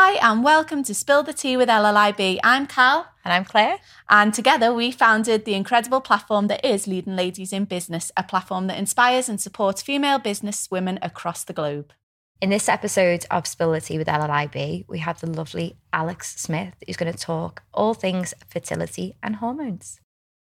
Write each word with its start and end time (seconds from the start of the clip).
Hi, 0.00 0.12
and 0.30 0.44
welcome 0.44 0.84
to 0.84 0.94
Spill 0.94 1.24
the 1.24 1.32
Tea 1.32 1.56
with 1.56 1.68
LLIB. 1.68 2.38
I'm 2.44 2.68
Cal. 2.68 3.08
And 3.24 3.32
I'm 3.34 3.44
Claire. 3.44 3.80
And 4.08 4.32
together 4.32 4.72
we 4.72 4.92
founded 4.92 5.44
the 5.44 5.54
incredible 5.54 6.00
platform 6.00 6.46
that 6.46 6.64
is 6.64 6.86
Leading 6.86 7.16
Ladies 7.16 7.52
in 7.52 7.64
Business, 7.64 8.12
a 8.16 8.22
platform 8.22 8.68
that 8.68 8.78
inspires 8.78 9.28
and 9.28 9.40
supports 9.40 9.82
female 9.82 10.20
business 10.20 10.70
women 10.70 11.00
across 11.02 11.42
the 11.42 11.52
globe. 11.52 11.92
In 12.40 12.48
this 12.48 12.68
episode 12.68 13.26
of 13.28 13.48
Spill 13.48 13.72
the 13.72 13.80
Tea 13.80 13.98
with 13.98 14.06
LLIB, 14.06 14.84
we 14.88 15.00
have 15.00 15.20
the 15.20 15.26
lovely 15.26 15.76
Alex 15.92 16.36
Smith, 16.36 16.74
who's 16.86 16.96
going 16.96 17.12
to 17.12 17.18
talk 17.18 17.64
all 17.74 17.92
things 17.92 18.34
fertility 18.48 19.16
and 19.20 19.36
hormones. 19.36 20.00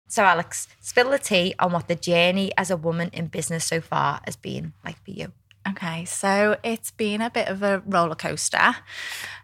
So, 0.08 0.24
Alex, 0.24 0.66
spill 0.80 1.10
the 1.10 1.18
tea 1.18 1.54
on 1.58 1.72
what 1.72 1.88
the 1.88 1.94
journey 1.94 2.52
as 2.56 2.70
a 2.70 2.76
woman 2.76 3.10
in 3.12 3.26
business 3.26 3.66
so 3.66 3.82
far 3.82 4.20
has 4.24 4.36
been 4.36 4.72
like 4.82 5.02
for 5.04 5.10
you. 5.10 5.32
Okay, 5.68 6.04
so 6.04 6.56
it's 6.62 6.90
been 6.90 7.20
a 7.20 7.30
bit 7.30 7.48
of 7.48 7.62
a 7.62 7.82
roller 7.86 8.14
coaster. 8.14 8.76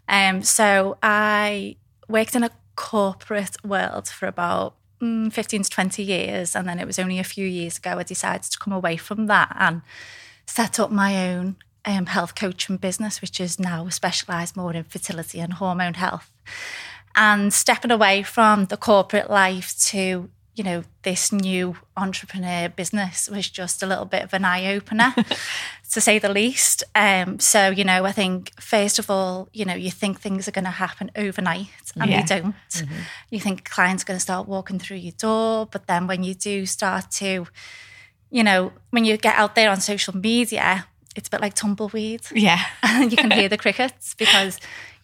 Um, 0.09 0.43
so 0.43 0.98
I 1.03 1.77
worked 2.08 2.35
in 2.35 2.43
a 2.43 2.50
corporate 2.75 3.57
world 3.64 4.08
for 4.08 4.27
about 4.27 4.75
mm, 5.00 5.32
15 5.32 5.63
to 5.64 5.71
20 5.71 6.03
years. 6.03 6.57
And 6.57 6.68
then 6.68 6.79
it 6.79 6.86
was 6.86 6.99
only 6.99 7.18
a 7.18 7.25
few 7.25 7.46
years 7.46 7.79
ago 7.79 7.99
I 7.99 8.03
decided 8.03 8.44
to 8.44 8.58
come 8.58 8.72
away 8.72 8.96
from 8.96 9.27
that 9.27 9.54
and 9.58 9.82
set 10.46 10.81
up 10.81 10.91
my 10.91 11.29
own 11.29 11.57
um, 11.85 12.07
health 12.07 12.35
coaching 12.35 12.77
business, 12.77 13.21
which 13.21 13.41
is 13.41 13.58
now 13.58 13.89
specialised 13.89 14.57
more 14.57 14.72
in 14.75 14.85
fertility 14.85 15.41
and 15.41 15.55
hormone 15.55 15.94
health. 15.94 16.30
And 17.14 17.53
stepping 17.53 17.91
away 17.91 18.22
from 18.22 18.66
the 18.66 18.77
corporate 18.77 19.30
life 19.30 19.77
to 19.86 20.30
you 20.58 20.64
know, 20.64 20.82
this 21.03 21.30
new 21.30 21.76
entrepreneur 21.96 22.68
business 22.68 23.30
was 23.30 23.49
just 23.49 23.82
a 23.82 23.86
little 23.86 24.04
bit 24.04 24.25
of 24.25 24.35
an 24.35 24.44
eye 24.44 24.75
opener, 24.75 25.14
to 25.93 26.00
say 26.00 26.18
the 26.18 26.29
least. 26.29 26.82
Um, 26.96 27.39
so, 27.39 27.68
you 27.68 27.85
know, 27.85 28.04
I 28.04 28.11
think 28.11 28.53
first 28.61 28.99
of 28.99 29.08
all, 29.08 29.49
you 29.52 29.64
know, 29.64 29.75
you 29.75 29.90
think 29.90 30.21
things 30.21 30.49
are 30.49 30.50
going 30.50 30.64
to 30.64 30.71
happen 30.71 31.13
overnight 31.14 31.93
and 31.96 32.11
yeah. 32.11 32.22
they 32.22 32.41
don't. 32.41 32.55
Mm-hmm. 32.70 32.94
You 33.30 33.41
think 33.41 33.70
clients 33.70 34.02
are 34.02 34.06
going 34.06 34.16
to 34.16 34.22
start 34.22 34.48
walking 34.48 34.80
through 34.80 34.96
your 34.96 35.12
door, 35.12 35.66
but 35.66 35.86
then 35.86 36.08
when 36.08 36.24
you 36.24 36.34
do 36.34 36.66
start 36.66 37.12
to, 37.12 37.46
you 38.30 38.42
know, 38.42 38.72
when 38.90 39.05
you 39.05 39.16
get 39.16 39.36
out 39.36 39.55
there 39.55 39.70
on 39.70 39.80
social 39.80 40.16
media, 40.16 40.86
it's 41.14 41.28
a 41.28 41.30
bit 41.30 41.40
like 41.40 41.55
tumbleweed. 41.55 42.22
Yeah. 42.33 42.64
and 42.83 43.11
you 43.12 43.16
can 43.16 43.30
hear 43.30 43.48
the 43.48 43.58
crickets 43.64 44.14
because, 44.14 44.58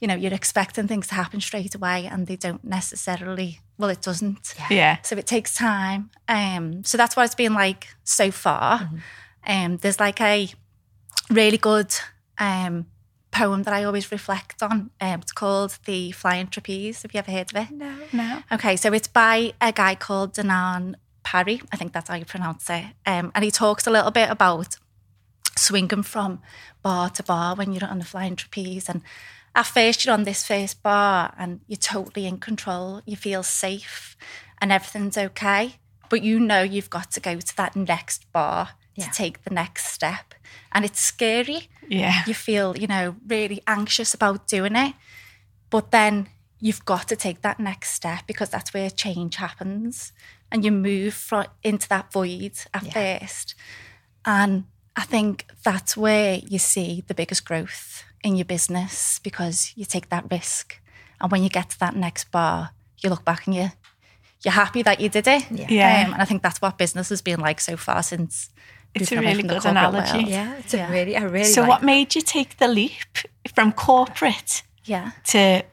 you 0.05 0.09
know, 0.09 0.15
you're 0.15 0.35
expecting 0.35 0.87
things 0.87 1.07
to 1.07 1.15
happen 1.15 1.41
straight 1.41 1.75
away 1.75 2.05
and 2.05 2.27
they 2.27 2.37
don't 2.37 2.63
necessarily 2.63 3.61
well, 3.79 3.89
it 3.89 4.03
doesn't. 4.03 4.55
Yeah. 4.71 4.99
So 5.03 5.17
it 5.17 5.27
takes 5.27 5.55
time. 5.55 6.11
Um, 6.29 6.85
so 6.85 6.99
that's 6.99 7.17
what 7.17 7.25
it's 7.25 7.35
been 7.35 7.55
like 7.55 7.89
so 8.05 8.31
far. 8.31 8.81
Mm-hmm. 8.81 8.97
Um, 9.47 9.77
there's 9.79 9.99
like 9.99 10.21
a 10.21 10.51
really 11.31 11.57
good 11.57 11.95
um, 12.37 12.85
poem 13.31 13.63
that 13.63 13.73
I 13.73 13.85
always 13.85 14.13
reflect 14.13 14.63
on. 14.63 14.91
Um, 15.01 15.21
it's 15.23 15.33
called 15.33 15.79
The 15.87 16.13
Flying 16.13 16.49
Trapeze. 16.49 17.01
Have 17.01 17.15
you 17.15 17.19
ever 17.19 17.31
heard 17.31 17.51
of 17.55 17.63
it? 17.63 17.71
No, 17.71 17.95
no. 18.13 18.43
Okay, 18.53 18.77
so 18.77 18.93
it's 18.93 19.09
by 19.09 19.55
a 19.63 19.73
guy 19.73 19.95
called 19.95 20.35
Danaan 20.35 20.97
Parry. 21.23 21.63
I 21.73 21.77
think 21.77 21.95
that's 21.95 22.11
how 22.11 22.17
you 22.17 22.27
pronounce 22.27 22.69
it. 22.69 22.85
Um, 23.07 23.33
and 23.35 23.43
he 23.43 23.51
talks 23.51 23.87
a 23.87 23.91
little 23.91 24.11
bit 24.11 24.29
about 24.29 24.77
swinging 25.57 26.03
from 26.03 26.43
bar 26.83 27.09
to 27.09 27.23
bar 27.23 27.57
when 27.57 27.73
you're 27.73 27.89
on 27.89 28.01
the 28.01 28.05
flying 28.05 28.37
trapeze 28.37 28.89
and 28.91 29.01
at 29.55 29.67
first 29.67 30.05
you're 30.05 30.15
on 30.15 30.25
this 30.25 30.47
first 30.47 30.83
bar 30.83 31.33
and 31.39 31.61
you're 31.67 31.77
totally 31.77 32.27
in 32.27 32.39
control. 32.39 33.03
You 33.07 33.17
feel 33.17 33.43
safe 33.43 34.17
and 34.61 34.73
everything's 34.73 35.17
okay. 35.17 35.77
But 36.11 36.23
you 36.23 36.41
know 36.41 36.63
you've 36.63 36.91
got 36.91 37.11
to 37.13 37.21
go 37.21 37.39
to 37.39 37.57
that 37.57 37.77
next 37.77 38.31
bar 38.33 38.71
yeah. 38.95 39.07
to 39.07 39.11
take 39.13 39.45
the 39.45 39.51
next 39.51 39.87
step. 39.87 40.35
And 40.73 40.85
it's 40.85 41.01
scary. 41.01 41.69
Yeah. 41.89 42.23
You 42.27 42.35
feel, 42.35 42.77
you 42.77 42.87
know, 42.87 43.17
really 43.27 43.63
anxious 43.67 44.13
about 44.13 44.49
doing 44.49 44.75
it. 44.75 44.95
But 45.71 45.93
then 45.93 46.29
you've 46.61 46.85
got 46.85 47.09
to 47.09 47.17
take 47.17 47.43
that 47.43 47.61
next 47.61 47.91
step 47.91 48.27
because 48.27 48.51
that's 48.51 48.75
where 48.75 48.91
change 48.91 49.37
happens. 49.37 50.13
And 50.51 50.65
you 50.65 50.73
move 50.73 51.15
from, 51.15 51.47
into 51.63 51.89
that 51.89 52.13
void 52.13 52.53
at 52.73 52.85
yeah. 52.85 53.19
first. 53.19 53.55
And 54.25 54.65
I 54.97 55.03
think 55.03 55.47
that's 55.65 55.97
where 55.97 56.41
you 56.47 56.59
see 56.59 57.05
the 57.07 57.15
biggest 57.15 57.45
growth 57.45 58.05
in 58.25 58.35
your 58.35 58.45
business 58.45 59.21
because 59.23 59.73
you 59.77 59.85
take 59.85 60.09
that 60.09 60.25
risk. 60.31 60.81
And 61.21 61.31
when 61.31 61.43
you 61.45 61.49
get 61.49 61.71
to 61.71 61.81
that 61.81 61.95
next 61.95 62.33
bar, 62.33 62.71
you 63.03 63.11
look 63.11 63.25
back 63.25 63.47
and 63.47 63.55
you 63.55 63.69
you're 64.45 64.53
happy 64.53 64.83
that 64.83 65.01
you 65.01 65.09
did 65.09 65.27
it. 65.27 65.51
Yeah. 65.51 65.67
yeah. 65.69 66.05
Um, 66.07 66.13
and 66.15 66.23
I 66.23 66.25
think 66.25 66.43
that's 66.43 66.61
what 66.61 66.77
business 66.77 67.09
has 67.09 67.23
been 67.23 67.41
like 67.41 67.61
so 67.61 67.77
far 67.77 68.03
since. 68.03 68.51
It's 68.95 69.11
a 69.11 69.19
really 69.19 69.43
good 69.43 69.65
analogy. 69.65 70.19
World. 70.19 70.29
Yeah, 70.29 70.55
it's 70.59 70.73
yeah. 70.73 70.89
a 70.89 70.93
really, 70.93 71.17
I 71.17 71.23
really. 71.23 71.45
So, 71.45 71.63
like 71.63 71.71
what 71.71 71.83
made 71.83 72.15
you 72.15 72.21
take 72.21 72.59
the 72.59 72.69
leap 72.69 73.19
from 73.53 73.73
corporate, 73.73 74.63
yeah, 74.85 75.11
to 75.29 75.65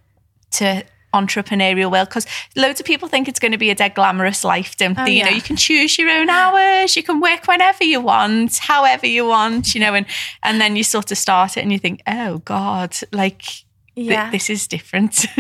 to 0.52 0.84
entrepreneurial 1.14 1.92
world 1.92 2.10
because 2.10 2.26
loads 2.56 2.80
of 2.80 2.86
people 2.86 3.08
think 3.08 3.28
it's 3.28 3.40
going 3.40 3.52
to 3.52 3.58
be 3.58 3.70
a 3.70 3.76
dead 3.76 3.96
glamorous 3.96 4.44
life, 4.44 4.78
don't 4.78 4.98
oh, 4.98 5.06
they? 5.06 5.18
You 5.18 5.26
know, 5.26 5.32
you 5.32 5.42
can 5.42 5.56
choose 5.56 5.98
your 5.98 6.10
own 6.10 6.30
hours, 6.30 6.96
you 6.96 7.04
can 7.04 7.20
work 7.20 7.48
whenever 7.48 7.84
you 7.84 8.02
want, 8.02 8.58
however 8.58 9.08
you 9.08 9.26
want, 9.26 9.74
you 9.74 9.82
know, 9.82 9.94
and 9.94 10.06
and 10.44 10.62
then 10.62 10.76
you 10.76 10.84
sort 10.84 11.12
of 11.12 11.18
start 11.18 11.58
it 11.58 11.62
and 11.62 11.72
you 11.72 11.80
think, 11.80 12.02
oh 12.08 12.40
God, 12.40 12.96
like 13.12 13.44
yeah. 13.96 14.30
Th- 14.30 14.32
this 14.32 14.50
is 14.50 14.68
different. 14.68 15.26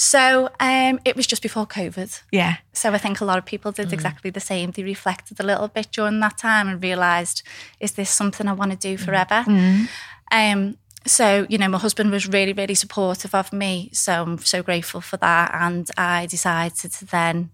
So 0.00 0.48
um, 0.60 0.98
it 1.04 1.14
was 1.14 1.26
just 1.26 1.42
before 1.42 1.66
COVID. 1.66 2.22
Yeah. 2.32 2.56
So 2.72 2.92
I 2.92 2.96
think 2.96 3.20
a 3.20 3.26
lot 3.26 3.36
of 3.36 3.44
people 3.44 3.70
did 3.70 3.88
mm. 3.88 3.92
exactly 3.92 4.30
the 4.30 4.40
same. 4.40 4.70
They 4.70 4.82
reflected 4.82 5.38
a 5.38 5.42
little 5.42 5.68
bit 5.68 5.88
during 5.92 6.20
that 6.20 6.38
time 6.38 6.68
and 6.68 6.82
realised, 6.82 7.42
is 7.80 7.92
this 7.92 8.08
something 8.08 8.48
I 8.48 8.54
want 8.54 8.70
to 8.70 8.78
do 8.78 8.96
forever? 8.96 9.44
Mm. 9.46 9.88
Um, 10.32 10.78
so 11.06 11.46
you 11.48 11.58
know 11.58 11.68
my 11.68 11.78
husband 11.78 12.10
was 12.10 12.28
really 12.28 12.52
really 12.52 12.74
supportive 12.74 13.34
of 13.34 13.52
me 13.52 13.88
so 13.92 14.22
i'm 14.22 14.38
so 14.38 14.62
grateful 14.62 15.00
for 15.00 15.16
that 15.16 15.50
and 15.54 15.90
i 15.96 16.26
decided 16.26 16.92
to 16.92 17.04
then 17.06 17.50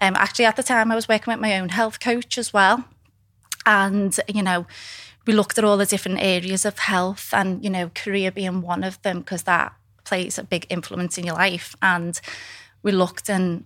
um, 0.00 0.14
actually 0.16 0.44
at 0.44 0.56
the 0.56 0.62
time 0.62 0.92
i 0.92 0.94
was 0.94 1.08
working 1.08 1.32
with 1.32 1.40
my 1.40 1.58
own 1.58 1.70
health 1.70 1.98
coach 2.00 2.38
as 2.38 2.52
well 2.52 2.84
and 3.66 4.20
you 4.32 4.42
know 4.42 4.66
we 5.26 5.32
looked 5.32 5.58
at 5.58 5.64
all 5.64 5.76
the 5.76 5.86
different 5.86 6.20
areas 6.20 6.64
of 6.64 6.78
health 6.78 7.32
and 7.32 7.64
you 7.64 7.70
know 7.70 7.90
career 7.94 8.30
being 8.30 8.62
one 8.62 8.84
of 8.84 9.00
them 9.02 9.20
because 9.20 9.44
that 9.44 9.72
plays 10.04 10.38
a 10.38 10.44
big 10.44 10.66
influence 10.68 11.18
in 11.18 11.24
your 11.24 11.34
life 11.34 11.74
and 11.82 12.20
we 12.82 12.92
looked 12.92 13.28
and 13.28 13.64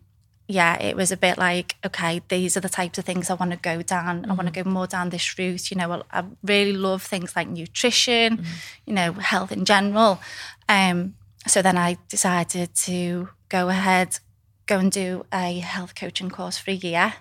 yeah, 0.50 0.82
it 0.82 0.96
was 0.96 1.12
a 1.12 1.16
bit 1.16 1.36
like, 1.36 1.76
okay, 1.84 2.22
these 2.28 2.56
are 2.56 2.60
the 2.60 2.70
types 2.70 2.98
of 2.98 3.04
things 3.04 3.28
I 3.28 3.34
want 3.34 3.50
to 3.50 3.58
go 3.58 3.82
down. 3.82 4.22
Mm-hmm. 4.22 4.30
I 4.30 4.34
want 4.34 4.52
to 4.52 4.62
go 4.62 4.68
more 4.68 4.86
down 4.86 5.10
this 5.10 5.38
route. 5.38 5.70
You 5.70 5.76
know, 5.76 6.02
I 6.10 6.24
really 6.42 6.72
love 6.72 7.02
things 7.02 7.36
like 7.36 7.48
nutrition, 7.48 8.38
mm-hmm. 8.38 8.52
you 8.86 8.94
know, 8.94 9.12
health 9.12 9.52
in 9.52 9.66
general. 9.66 10.20
Um, 10.66 11.14
so 11.46 11.60
then 11.60 11.76
I 11.76 11.98
decided 12.08 12.74
to 12.86 13.28
go 13.50 13.68
ahead, 13.68 14.20
go 14.64 14.78
and 14.78 14.90
do 14.90 15.26
a 15.32 15.58
health 15.58 15.94
coaching 15.94 16.30
course 16.30 16.56
for 16.56 16.70
a 16.70 16.74
year. 16.74 17.14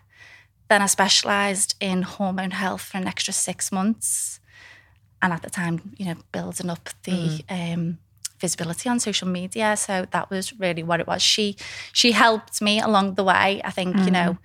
Then 0.69 0.81
I 0.81 0.85
specialised 0.85 1.75
in 1.81 2.03
hormone 2.03 2.51
health 2.51 2.81
for 2.81 2.97
an 2.97 3.07
extra 3.07 3.33
six 3.33 3.73
months. 3.73 4.39
And 5.21 5.33
at 5.33 5.41
the 5.41 5.49
time, 5.49 5.95
you 5.97 6.05
know, 6.05 6.15
building 6.31 6.69
up 6.69 6.89
the 7.03 7.43
mm. 7.49 7.73
um, 7.73 7.97
visibility 8.39 8.89
on 8.89 8.99
social 8.99 9.27
media. 9.27 9.75
So 9.77 10.05
that 10.11 10.29
was 10.29 10.57
really 10.59 10.83
what 10.83 10.99
it 10.99 11.07
was. 11.07 11.21
She 11.21 11.55
she 11.93 12.11
helped 12.11 12.61
me 12.61 12.79
along 12.79 13.15
the 13.15 13.23
way. 13.23 13.61
I 13.63 13.71
think, 13.71 13.95
mm. 13.95 14.05
you 14.05 14.11
know, 14.11 14.37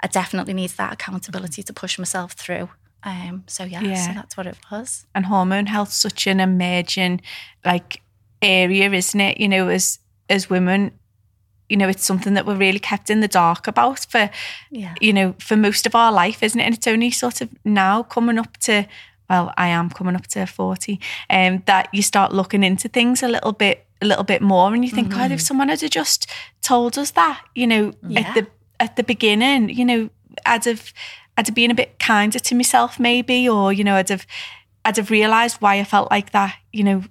I 0.00 0.06
definitely 0.06 0.54
need 0.54 0.70
that 0.70 0.92
accountability 0.92 1.62
to 1.62 1.72
push 1.72 1.98
myself 1.98 2.32
through. 2.32 2.68
Um, 3.02 3.44
so 3.46 3.64
yeah, 3.64 3.82
yeah, 3.82 4.06
so 4.06 4.12
that's 4.14 4.36
what 4.36 4.46
it 4.46 4.56
was. 4.70 5.06
And 5.14 5.26
hormone 5.26 5.66
health 5.66 5.92
such 5.92 6.26
an 6.26 6.40
emerging 6.40 7.20
like 7.64 8.00
area, 8.40 8.90
isn't 8.90 9.20
it? 9.20 9.38
You 9.38 9.48
know, 9.48 9.68
as 9.68 9.98
as 10.30 10.48
women, 10.48 10.92
you 11.68 11.76
know, 11.76 11.88
it's 11.88 12.04
something 12.04 12.34
that 12.34 12.46
we're 12.46 12.56
really 12.56 12.78
kept 12.78 13.10
in 13.10 13.20
the 13.20 13.28
dark 13.28 13.66
about 13.66 14.06
for, 14.06 14.30
yeah. 14.70 14.94
you 15.00 15.12
know, 15.12 15.34
for 15.38 15.56
most 15.56 15.86
of 15.86 15.94
our 15.94 16.12
life, 16.12 16.42
isn't 16.42 16.58
it? 16.58 16.64
And 16.64 16.74
it's 16.74 16.86
only 16.86 17.10
sort 17.10 17.40
of 17.40 17.50
now 17.64 18.02
coming 18.02 18.38
up 18.38 18.56
to 18.58 18.86
well, 19.28 19.52
I 19.56 19.68
am 19.68 19.90
coming 19.90 20.16
up 20.16 20.26
to 20.28 20.46
40, 20.46 21.00
um, 21.30 21.62
that 21.66 21.88
you 21.92 22.02
start 22.02 22.32
looking 22.32 22.62
into 22.62 22.88
things 22.88 23.22
a 23.22 23.28
little 23.28 23.52
bit 23.52 23.86
a 24.02 24.06
little 24.06 24.24
bit 24.24 24.42
more 24.42 24.74
and 24.74 24.84
you 24.84 24.90
think, 24.90 25.08
mm-hmm. 25.08 25.18
God, 25.18 25.30
if 25.30 25.40
someone 25.40 25.68
had 25.68 25.80
just 25.90 26.30
told 26.62 26.98
us 26.98 27.12
that, 27.12 27.42
you 27.54 27.66
know, 27.66 27.92
yeah. 28.06 28.20
at 28.20 28.34
the 28.34 28.46
at 28.80 28.96
the 28.96 29.02
beginning, 29.02 29.70
you 29.70 29.84
know, 29.84 30.10
I'd 30.44 30.64
have 30.64 30.92
I'd 31.36 31.46
have 31.46 31.54
been 31.54 31.70
a 31.70 31.74
bit 31.74 31.98
kinder 31.98 32.38
to 32.38 32.54
myself 32.54 33.00
maybe, 33.00 33.48
or, 33.48 33.72
you 33.72 33.84
know, 33.84 33.94
I'd 33.94 34.10
have 34.10 34.26
I'd 34.84 34.96
have 34.96 35.10
realised 35.10 35.60
why 35.60 35.78
I 35.78 35.84
felt 35.84 36.10
like 36.10 36.32
that, 36.32 36.56
you 36.72 36.84
know, 36.84 37.04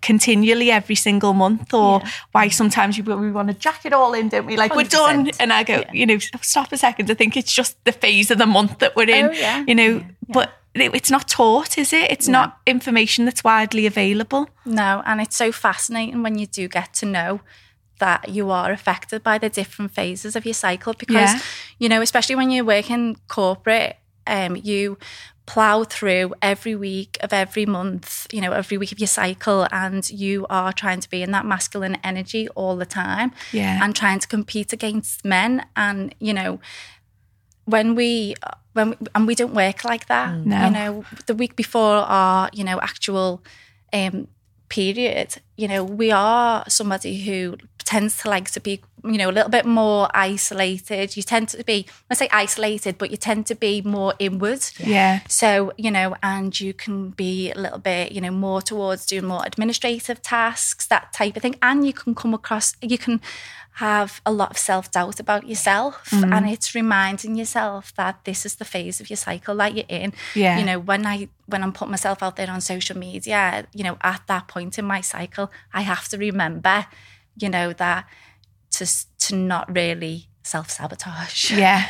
continually 0.00 0.70
every 0.70 0.94
single 0.94 1.34
month 1.34 1.74
or 1.74 2.00
yeah. 2.02 2.10
why 2.32 2.48
sometimes 2.48 2.98
we, 2.98 3.14
we 3.14 3.30
want 3.30 3.48
to 3.48 3.54
jack 3.54 3.84
it 3.84 3.92
all 3.92 4.14
in 4.14 4.30
don't 4.30 4.46
we 4.46 4.56
like 4.56 4.74
we 4.74 4.82
are 4.82 4.88
done 4.88 5.30
and 5.38 5.52
i 5.52 5.62
go 5.62 5.74
yeah. 5.74 5.92
you 5.92 6.06
know 6.06 6.16
stop 6.18 6.72
a 6.72 6.76
second 6.78 7.10
i 7.10 7.14
think 7.14 7.36
it's 7.36 7.52
just 7.52 7.76
the 7.84 7.92
phase 7.92 8.30
of 8.30 8.38
the 8.38 8.46
month 8.46 8.78
that 8.78 8.96
we're 8.96 9.10
in 9.10 9.26
oh, 9.26 9.32
yeah. 9.32 9.62
you 9.68 9.74
know 9.74 10.02
but 10.28 10.59
it's 10.74 11.10
not 11.10 11.28
taught, 11.28 11.76
is 11.78 11.92
it? 11.92 12.10
It's 12.10 12.28
no. 12.28 12.32
not 12.32 12.58
information 12.66 13.24
that's 13.24 13.42
widely 13.42 13.86
available. 13.86 14.48
No, 14.64 15.02
and 15.04 15.20
it's 15.20 15.36
so 15.36 15.52
fascinating 15.52 16.22
when 16.22 16.38
you 16.38 16.46
do 16.46 16.68
get 16.68 16.94
to 16.94 17.06
know 17.06 17.40
that 17.98 18.28
you 18.28 18.50
are 18.50 18.72
affected 18.72 19.22
by 19.22 19.36
the 19.38 19.50
different 19.50 19.92
phases 19.92 20.34
of 20.36 20.44
your 20.44 20.54
cycle 20.54 20.94
because, 20.94 21.34
yeah. 21.34 21.40
you 21.78 21.88
know, 21.88 22.00
especially 22.00 22.34
when 22.34 22.50
you 22.50 22.64
work 22.64 22.90
in 22.90 23.16
corporate, 23.28 23.96
um, 24.26 24.56
you 24.56 24.96
plow 25.44 25.82
through 25.82 26.32
every 26.40 26.76
week 26.76 27.18
of 27.20 27.32
every 27.32 27.66
month, 27.66 28.26
you 28.32 28.40
know, 28.40 28.52
every 28.52 28.78
week 28.78 28.92
of 28.92 29.00
your 29.00 29.08
cycle, 29.08 29.66
and 29.72 30.08
you 30.10 30.46
are 30.48 30.72
trying 30.72 31.00
to 31.00 31.10
be 31.10 31.22
in 31.22 31.32
that 31.32 31.44
masculine 31.44 31.98
energy 32.04 32.48
all 32.50 32.76
the 32.76 32.86
time, 32.86 33.32
Yeah. 33.52 33.80
and 33.82 33.94
trying 33.94 34.20
to 34.20 34.28
compete 34.28 34.72
against 34.72 35.24
men, 35.24 35.66
and 35.76 36.14
you 36.20 36.32
know, 36.32 36.60
when 37.64 37.94
we 37.96 38.36
when 38.72 38.90
we, 38.90 38.96
and 39.14 39.26
we 39.26 39.34
don't 39.34 39.54
work 39.54 39.84
like 39.84 40.06
that, 40.06 40.34
No. 40.46 40.64
you 40.66 40.70
know, 40.70 41.04
the 41.26 41.34
week 41.34 41.56
before 41.56 41.96
our 41.96 42.48
you 42.52 42.64
know 42.64 42.78
actual 42.80 43.42
um 43.92 44.28
period, 44.68 45.36
you 45.56 45.66
know, 45.66 45.82
we 45.82 46.12
are 46.12 46.64
somebody 46.68 47.20
who 47.24 47.56
tends 47.78 48.18
to 48.18 48.28
like 48.30 48.48
to 48.52 48.60
be, 48.60 48.80
you 49.02 49.18
know, 49.18 49.28
a 49.28 49.32
little 49.32 49.50
bit 49.50 49.66
more 49.66 50.08
isolated. 50.14 51.16
You 51.16 51.24
tend 51.24 51.48
to 51.48 51.64
be, 51.64 51.86
I 52.08 52.14
say 52.14 52.28
isolated, 52.30 52.96
but 52.96 53.10
you 53.10 53.16
tend 53.16 53.46
to 53.46 53.56
be 53.56 53.82
more 53.82 54.14
inward. 54.20 54.60
Yeah. 54.78 55.20
So, 55.28 55.72
you 55.76 55.90
know, 55.90 56.14
and 56.22 56.58
you 56.60 56.72
can 56.72 57.10
be 57.10 57.50
a 57.50 57.58
little 57.58 57.80
bit, 57.80 58.12
you 58.12 58.20
know, 58.20 58.30
more 58.30 58.62
towards 58.62 59.06
doing 59.06 59.24
more 59.26 59.42
administrative 59.44 60.22
tasks, 60.22 60.86
that 60.86 61.12
type 61.12 61.34
of 61.34 61.42
thing. 61.42 61.56
And 61.62 61.84
you 61.84 61.92
can 61.92 62.14
come 62.14 62.32
across, 62.32 62.76
you 62.80 62.96
can 62.96 63.20
have 63.74 64.20
a 64.26 64.32
lot 64.32 64.50
of 64.50 64.58
self 64.58 64.90
doubt 64.90 65.20
about 65.20 65.48
yourself. 65.48 66.12
And 66.12 66.24
mm-hmm. 66.24 66.46
it's 66.46 66.74
reminding 66.74 67.36
yourself 67.36 67.94
that 67.94 68.24
this 68.24 68.44
is 68.44 68.56
the 68.56 68.64
phase 68.64 69.00
of 69.00 69.08
your 69.08 69.16
cycle 69.16 69.56
that 69.56 69.74
you're 69.74 69.84
in. 69.88 70.12
Yeah. 70.34 70.58
You 70.58 70.64
know, 70.64 70.78
when 70.78 71.06
I, 71.06 71.28
when 71.46 71.62
I'm 71.62 71.72
putting 71.72 71.90
myself 71.90 72.22
out 72.22 72.36
there 72.36 72.50
on 72.50 72.60
social 72.60 72.98
media, 72.98 73.66
you 73.72 73.84
know, 73.84 73.96
at 74.02 74.22
that 74.26 74.48
point 74.48 74.78
in 74.78 74.84
my 74.84 75.00
cycle, 75.00 75.50
I 75.72 75.82
have 75.82 76.08
to 76.08 76.18
remember, 76.18 76.86
you 77.36 77.48
know, 77.48 77.72
that 77.74 78.06
to, 78.72 78.86
to 79.18 79.36
not 79.36 79.74
really 79.74 80.28
self 80.42 80.70
sabotage 80.70 81.50
Yeah. 81.52 81.84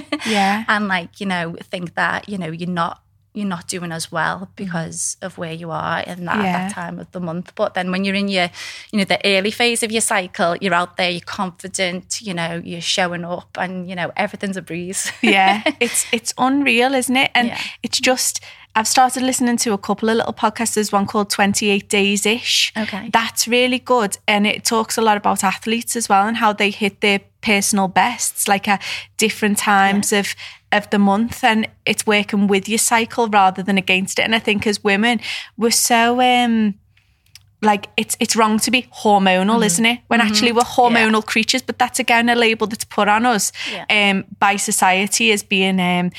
Yeah. 0.26 0.64
and 0.68 0.88
like 0.88 1.20
you 1.20 1.26
know 1.26 1.56
think 1.62 1.94
that 1.94 2.28
you 2.28 2.38
know 2.38 2.48
you're 2.48 2.68
not 2.68 3.02
you're 3.36 3.46
not 3.46 3.68
doing 3.68 3.92
as 3.92 4.10
well 4.10 4.38
mm. 4.40 4.48
because 4.56 5.16
of 5.22 5.36
where 5.38 5.52
you 5.52 5.70
are 5.70 6.00
in 6.00 6.24
that, 6.24 6.42
Yeah. 6.42 6.52
that 6.68 6.72
time 6.72 6.98
of 6.98 7.10
the 7.12 7.20
month. 7.20 7.52
But 7.54 7.74
then 7.74 7.90
when 7.92 8.04
you're 8.04 8.14
in 8.14 8.28
your 8.28 8.48
you 8.90 8.98
know 8.98 9.04
the 9.04 9.20
early 9.24 9.50
phase 9.50 9.82
of 9.82 9.92
your 9.92 10.00
cycle 10.00 10.56
you're 10.56 10.74
out 10.74 10.96
there 10.96 11.10
you're 11.10 11.20
confident 11.20 12.20
you 12.22 12.34
know 12.34 12.60
you're 12.64 12.80
showing 12.80 13.24
up 13.24 13.50
and 13.58 13.88
you 13.88 13.94
know 13.94 14.10
everything's 14.16 14.56
a 14.56 14.62
breeze. 14.62 15.12
Yeah. 15.22 15.62
It's 15.80 16.06
it's 16.12 16.32
unreal 16.38 16.94
isn't 16.94 17.16
it? 17.16 17.30
And 17.34 17.48
Yeah. 17.48 17.60
it's 17.82 18.00
just 18.00 18.40
i've 18.74 18.86
started 18.88 19.22
listening 19.22 19.56
to 19.56 19.72
a 19.72 19.78
couple 19.78 20.08
of 20.10 20.16
little 20.16 20.32
podcasts. 20.34 20.74
There's 20.74 20.92
one 20.92 21.06
called 21.06 21.30
28 21.30 21.88
days 21.88 22.26
ish 22.26 22.72
Okay. 22.76 23.10
that's 23.12 23.46
really 23.48 23.78
good. 23.78 24.16
And 24.26 24.46
it 24.46 24.64
talks 24.64 24.96
a 24.98 25.02
lot 25.02 25.16
about 25.16 25.44
athletes 25.44 25.96
as 25.96 26.08
well 26.08 26.26
and 26.26 26.36
how 26.38 26.52
they 26.54 26.70
hit 26.70 27.00
their 27.00 27.20
personal 27.42 27.88
bests 27.88 28.48
like 28.48 28.66
at 28.68 28.82
different 29.18 29.56
times 29.58 30.12
of 30.12 30.34
of 30.72 30.88
the 30.90 30.98
month 30.98 31.44
and 31.44 31.68
it's 31.84 32.06
working 32.06 32.46
with 32.46 32.68
your 32.68 32.78
cycle 32.78 33.28
rather 33.28 33.62
than 33.62 33.78
against 33.78 34.18
it. 34.18 34.22
And 34.22 34.34
i 34.34 34.38
think 34.38 34.66
as 34.66 34.82
women 34.82 35.20
we're 35.56 35.70
so 35.70 36.20
um 36.20 36.74
like 37.66 37.88
it's 37.96 38.16
it's 38.20 38.34
wrong 38.38 38.58
to 38.60 38.70
be 38.70 38.82
hormonal, 39.02 39.56
Mm-hmm. 39.56 39.62
isn't 39.70 39.86
it? 39.92 39.98
When 40.10 40.20
actually 40.20 40.52
we're 40.52 40.62
hormonal 40.78 41.22
creatures, 41.32 41.62
but 41.62 41.76
that's 41.78 41.98
again 41.98 42.28
a 42.28 42.34
label 42.34 42.66
that's 42.66 42.84
put 42.84 43.08
on 43.08 43.26
us 43.26 43.52
Yeah. 43.72 43.84
um, 44.10 44.24
by 44.38 44.56
society 44.56 45.32
as 45.32 45.42
being 45.42 45.78
um, 45.80 46.10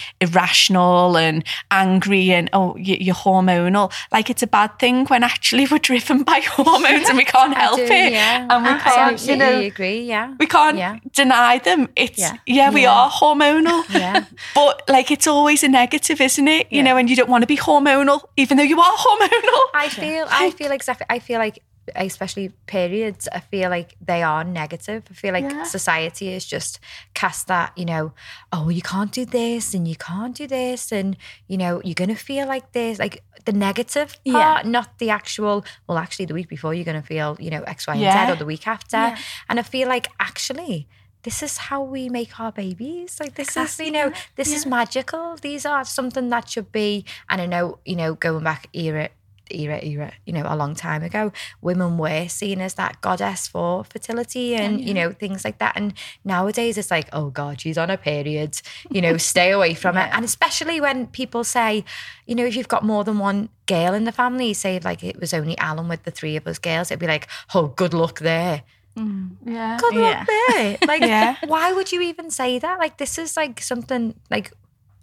irrational 0.41 1.17
and 1.17 1.43
angry 1.71 2.31
and 2.31 2.49
oh 2.53 2.75
you, 2.77 2.97
you're 2.99 3.15
hormonal. 3.15 3.91
Like 4.11 4.29
it's 4.29 4.43
a 4.43 4.47
bad 4.47 4.79
thing 4.79 5.05
when 5.07 5.23
actually 5.23 5.65
we're 5.69 5.79
driven 5.79 6.23
by 6.23 6.39
hormones 6.45 7.09
and 7.09 7.17
we 7.17 7.25
can't 7.25 7.55
help 7.65 7.77
do, 7.77 7.83
it, 7.83 8.11
yeah. 8.13 8.47
and 8.49 8.63
we 8.63 8.73
can't, 8.79 9.27
you 9.27 9.35
know, 9.35 9.59
agree. 9.59 10.01
Yeah. 10.01 10.33
we 10.39 10.45
can't 10.45 10.77
Yeah. 10.77 10.97
deny 11.13 11.59
them. 11.59 11.89
It's 11.95 12.19
yeah, 12.19 12.37
Yeah. 12.45 12.69
we 12.71 12.81
Yeah. 12.83 12.93
are 12.93 13.09
hormonal. 13.09 13.83
Yeah. 13.97 14.25
But 14.53 14.83
like 14.87 15.11
it's 15.11 15.27
always 15.27 15.63
a 15.63 15.67
negative, 15.67 16.21
isn't 16.21 16.47
it? 16.47 16.67
You 16.71 16.77
Yeah. 16.77 16.83
know, 16.83 16.97
and 16.97 17.09
you 17.09 17.15
don't 17.15 17.29
want 17.29 17.41
to 17.43 17.47
be 17.47 17.57
hormonal, 17.57 18.19
even 18.37 18.57
though 18.57 18.63
you 18.73 18.79
are 18.79 18.95
hormonal. 19.05 19.61
I 19.73 19.89
feel 19.89 20.25
I 20.29 20.51
feel 20.51 20.71
exactly 20.71 21.05
I 21.09 21.19
feel 21.19 21.36
like 21.39 21.63
especially 21.95 22.49
periods 22.65 23.29
I 23.31 23.39
feel 23.39 23.69
like 23.69 23.95
they 24.05 24.21
are 24.21 24.43
negative 24.43 25.03
I 25.09 25.13
feel 25.13 25.33
like 25.33 25.45
Yeah. 25.49 25.63
society 25.63 26.29
is 26.33 26.45
just 26.45 26.79
cast 27.13 27.47
that 27.47 27.71
you 27.77 27.85
know 27.85 28.11
oh 28.51 28.67
you 28.69 28.81
can't 28.81 29.11
do 29.11 29.25
this 29.25 29.73
and 29.73 29.87
you 29.87 29.95
can't 29.95 30.35
do 30.35 30.47
this 30.47 30.91
and 30.91 31.15
you 31.47 31.57
know 31.57 31.81
you're 31.85 31.93
going 31.95 32.09
to 32.09 32.15
feel 32.15 32.45
like 32.47 32.73
this 32.73 32.99
like 32.99 33.23
the 33.45 33.53
negative 33.53 34.17
Yeah. 34.25 34.33
part 34.33 34.65
not 34.65 34.97
the 34.99 35.09
actual 35.11 35.63
well 35.87 35.97
actually 35.97 36.25
the 36.25 36.33
week 36.33 36.49
before 36.49 36.73
you're 36.73 36.83
going 36.91 37.01
to 37.01 37.07
feel 37.07 37.37
you 37.39 37.49
know 37.49 37.61
x 37.63 37.87
y 37.87 37.95
and 37.95 38.27
z 38.27 38.31
or 38.33 38.35
the 38.35 38.45
week 38.45 38.67
after 38.67 38.97
Yeah. 38.97 39.17
and 39.47 39.57
I 39.57 39.63
feel 39.63 39.87
like 39.87 40.07
actually 40.19 40.87
this 41.23 41.41
is 41.43 41.57
how 41.57 41.81
we 41.81 42.07
make 42.07 42.39
our 42.39 42.53
babies. 42.53 43.19
Like 43.19 43.33
this 43.35 43.57
is, 43.57 43.77
you 43.79 43.91
know, 43.91 44.13
this 44.37 44.53
is 44.53 44.65
magical. 44.65 45.35
These 45.35 45.65
are 45.65 45.83
something 45.83 46.29
that 46.29 46.47
should 46.47 46.71
be. 46.71 47.03
And 47.27 47.41
I 47.41 47.45
know, 47.47 47.79
you 47.83 47.97
know, 47.97 48.13
going 48.13 48.45
back 48.45 48.67
era, 48.71 49.09
era, 49.51 49.79
era, 49.83 50.13
you 50.25 50.33
know, 50.33 50.43
a 50.45 50.55
long 50.55 50.75
time 50.75 51.03
ago, 51.03 51.31
women 51.61 51.97
were 51.97 52.27
seen 52.27 52.61
as 52.61 52.73
that 52.75 53.01
goddess 53.01 53.47
for 53.47 53.83
fertility 53.83 54.55
and 54.55 54.81
you 54.81 54.93
know 54.93 55.11
things 55.11 55.43
like 55.45 55.57
that. 55.59 55.73
And 55.75 55.93
nowadays, 56.23 56.77
it's 56.77 56.91
like, 56.91 57.09
oh 57.13 57.29
God, 57.29 57.61
she's 57.61 57.77
on 57.77 57.89
her 57.89 57.97
period. 57.97 58.59
You 58.89 59.01
know, 59.01 59.17
stay 59.17 59.51
away 59.51 59.73
from 59.73 59.97
it. 59.97 60.09
And 60.17 60.25
especially 60.25 60.81
when 60.81 61.07
people 61.07 61.43
say, 61.43 61.83
you 62.25 62.35
know, 62.35 62.45
if 62.45 62.55
you've 62.55 62.67
got 62.67 62.83
more 62.83 63.03
than 63.03 63.19
one 63.19 63.49
girl 63.65 63.93
in 63.93 64.03
the 64.05 64.11
family, 64.11 64.53
say 64.53 64.79
like 64.79 65.03
it 65.03 65.19
was 65.19 65.33
only 65.33 65.57
Alan 65.57 65.87
with 65.87 66.03
the 66.03 66.11
three 66.11 66.35
of 66.37 66.47
us 66.47 66.59
girls, 66.59 66.89
it'd 66.91 66.99
be 66.99 67.07
like, 67.07 67.27
oh, 67.53 67.67
good 67.67 67.93
luck 67.93 68.19
there. 68.19 68.63
Mm. 68.97 69.35
Yeah. 69.45 69.77
Good 69.79 69.93
Yeah. 69.93 70.01
luck 70.01 70.27
there. 70.27 70.77
Like, 70.87 71.01
Yeah. 71.01 71.35
why 71.45 71.71
would 71.71 71.91
you 71.91 72.01
even 72.01 72.31
say 72.31 72.57
that? 72.59 72.79
Like, 72.79 72.97
this 72.97 73.17
is 73.19 73.37
like 73.37 73.61
something 73.61 74.15
like 74.31 74.51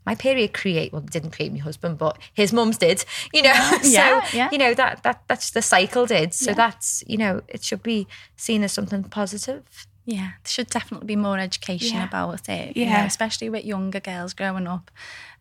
my 0.06 0.14
period 0.14 0.52
create. 0.52 0.92
Well, 0.92 1.02
didn't 1.02 1.30
create 1.32 1.52
my 1.52 1.58
husband, 1.58 1.98
but 1.98 2.18
his 2.34 2.52
mum's 2.52 2.78
did. 2.78 3.04
You 3.32 3.42
know, 3.42 3.54
so 3.82 3.88
Yeah, 3.90 4.26
yeah. 4.32 4.48
you 4.52 4.58
know 4.58 4.74
that 4.74 5.02
that 5.02 5.22
that's 5.28 5.50
the 5.50 5.62
cycle 5.62 6.06
did. 6.06 6.34
So 6.34 6.54
that's 6.54 7.02
you 7.06 7.16
know 7.16 7.42
it 7.48 7.62
should 7.64 7.82
be 7.82 8.06
seen 8.36 8.62
as 8.64 8.72
something 8.72 9.04
positive. 9.04 9.62
Yeah, 10.06 10.32
there 10.42 10.50
should 10.50 10.68
definitely 10.68 11.06
be 11.06 11.16
more 11.16 11.38
education 11.38 11.96
Yeah. 11.96 12.04
about 12.08 12.48
it. 12.48 12.76
you 12.76 12.84
know, 12.84 12.90
Yeah. 12.92 13.06
especially 13.06 13.48
with 13.48 13.64
younger 13.64 14.00
girls 14.00 14.34
growing 14.34 14.66
up. 14.66 14.90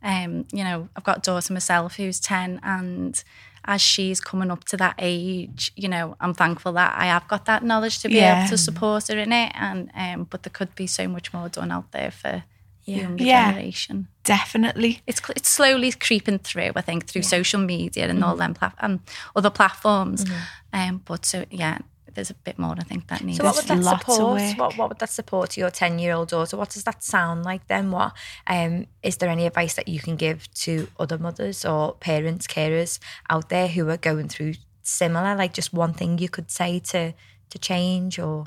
Um, 0.02 0.46
you 0.54 0.64
know, 0.64 0.88
I've 0.96 1.04
got 1.04 1.18
a 1.18 1.22
daughter 1.22 1.52
myself 1.54 1.96
who's 1.98 2.20
ten, 2.20 2.60
and 2.64 3.22
as 3.66 3.82
she's 3.82 4.20
coming 4.20 4.52
up 4.52 4.64
to 4.66 4.78
that 4.78 4.96
age, 5.00 5.72
you 5.76 5.88
know, 5.88 6.16
I'm 6.20 6.34
thankful 6.34 6.74
that 6.74 6.96
I 6.98 7.06
have 7.06 7.28
got 7.30 7.46
that 7.46 7.64
knowledge 7.64 8.00
to 8.00 8.10
be 8.10 8.16
Yeah. 8.16 8.40
able 8.40 8.50
to 8.50 8.58
support 8.58 9.08
her 9.08 9.18
in 9.18 9.32
it. 9.32 9.52
And 9.56 9.90
um, 9.96 10.28
but 10.30 10.44
there 10.44 10.52
could 10.52 10.76
be 10.76 10.88
so 10.88 11.08
much 11.08 11.34
more 11.34 11.48
done 11.50 11.72
out 11.72 11.92
there 11.92 12.12
for 12.12 12.44
the 12.86 12.92
younger 12.94 13.24
Yeah. 13.24 13.52
generation. 13.52 14.08
Definitely. 14.24 15.02
It's 15.08 15.22
it's 15.36 15.50
slowly 15.50 15.92
creeping 15.92 16.40
through, 16.40 16.72
I 16.76 16.82
think, 16.82 17.06
through 17.08 17.24
social 17.24 17.60
media 17.62 18.08
and 18.10 18.24
all 18.24 18.36
them 18.36 18.54
plat- 18.54 18.76
and 18.80 19.00
other 19.36 19.50
platforms. 19.50 20.26
Um, 20.72 21.02
but 21.06 21.26
so 21.26 21.46
yeah, 21.52 21.80
there's 22.14 22.30
a 22.30 22.36
bit 22.36 22.58
more 22.60 22.76
I 22.78 22.84
think 22.84 23.08
that 23.08 23.22
needs. 23.24 23.38
So 23.40 23.44
what 23.44 23.56
There's 23.56 23.70
would 23.70 23.78
that 23.80 23.84
lots 23.92 24.04
of 24.08 24.14
support? 24.16 24.42
work. 24.42 24.58
What 24.58 24.78
what 24.78 24.90
would 24.90 25.00
that 25.00 25.10
support 25.10 25.50
to 25.52 25.60
your 25.62 25.72
ten 25.72 26.00
year 26.00 26.14
old 26.14 26.30
daughter? 26.30 26.56
What 26.58 26.70
does 26.70 26.84
that 26.84 27.04
sound 27.04 27.44
like 27.44 27.68
then? 27.68 27.92
What 27.92 28.14
um 28.48 28.86
is 29.02 29.18
there 29.18 29.30
any 29.30 29.46
advice 29.46 29.74
that 29.76 29.88
you 29.88 30.00
can 30.00 30.16
give 30.16 30.40
to 30.66 30.88
other 31.00 31.18
mothers 31.18 31.66
or 31.66 31.94
parents, 31.96 32.48
carers 32.48 33.00
out 33.30 33.50
there 33.50 33.68
who 33.68 33.90
are 33.90 33.98
going 33.98 34.30
through 34.30 34.54
similar? 34.84 35.36
Like 35.36 35.54
just 35.54 35.74
one 35.74 35.94
thing 35.94 36.18
you 36.20 36.30
could 36.30 36.50
say 36.52 36.80
to 36.80 37.14
to 37.54 37.60
change 37.60 38.20
or 38.20 38.46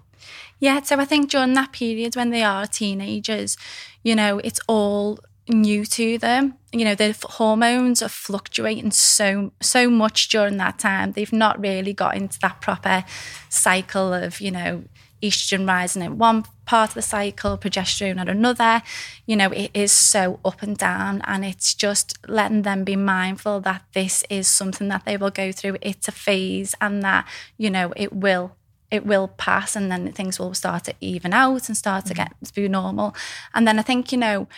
Yeah, 0.58 0.82
so 0.82 0.96
I 0.96 1.04
think 1.04 1.30
during 1.30 1.54
that 1.54 1.72
period 1.72 2.16
when 2.16 2.30
they 2.30 2.42
are 2.42 2.66
teenagers, 2.66 3.56
you 4.02 4.14
know, 4.14 4.38
it's 4.44 4.60
all 4.66 5.18
new 5.48 5.84
to 5.84 6.18
them. 6.18 6.54
You 6.72 6.84
know, 6.84 6.94
their 6.94 7.14
hormones 7.22 8.02
are 8.02 8.08
fluctuating 8.08 8.90
so 8.90 9.52
so 9.60 9.88
much 9.88 10.28
during 10.28 10.56
that 10.58 10.78
time. 10.78 11.12
They've 11.12 11.32
not 11.32 11.60
really 11.60 11.92
got 11.92 12.16
into 12.16 12.38
that 12.40 12.60
proper 12.60 13.04
cycle 13.48 14.12
of, 14.12 14.40
you 14.40 14.50
know, 14.50 14.84
estrogen 15.22 15.66
rising 15.68 16.02
at 16.02 16.12
one 16.12 16.44
part 16.64 16.90
of 16.90 16.94
the 16.94 17.02
cycle, 17.02 17.56
progesterone 17.56 18.18
at 18.18 18.28
another. 18.28 18.82
You 19.24 19.36
know, 19.36 19.50
it 19.52 19.70
is 19.72 19.92
so 19.92 20.40
up 20.44 20.62
and 20.62 20.76
down, 20.76 21.22
and 21.24 21.44
it's 21.44 21.74
just 21.74 22.18
letting 22.28 22.62
them 22.62 22.84
be 22.84 22.96
mindful 22.96 23.60
that 23.60 23.82
this 23.92 24.24
is 24.28 24.48
something 24.48 24.88
that 24.88 25.04
they 25.04 25.16
will 25.16 25.30
go 25.30 25.52
through. 25.52 25.76
It's 25.80 26.08
a 26.08 26.12
phase, 26.12 26.74
and 26.80 27.02
that 27.02 27.26
you 27.56 27.70
know 27.70 27.92
it 27.96 28.12
will 28.12 28.56
it 28.90 29.04
will 29.04 29.28
pass 29.28 29.76
and 29.76 29.90
then 29.90 30.12
things 30.12 30.38
will 30.38 30.54
start 30.54 30.84
to 30.84 30.94
even 31.00 31.32
out 31.32 31.68
and 31.68 31.76
start 31.76 32.06
to 32.06 32.14
get 32.14 32.32
to 32.44 32.54
be 32.54 32.68
normal. 32.68 33.14
And 33.54 33.66
then 33.66 33.78
I 33.78 33.82
think, 33.82 34.12
you 34.12 34.18
know, 34.18 34.48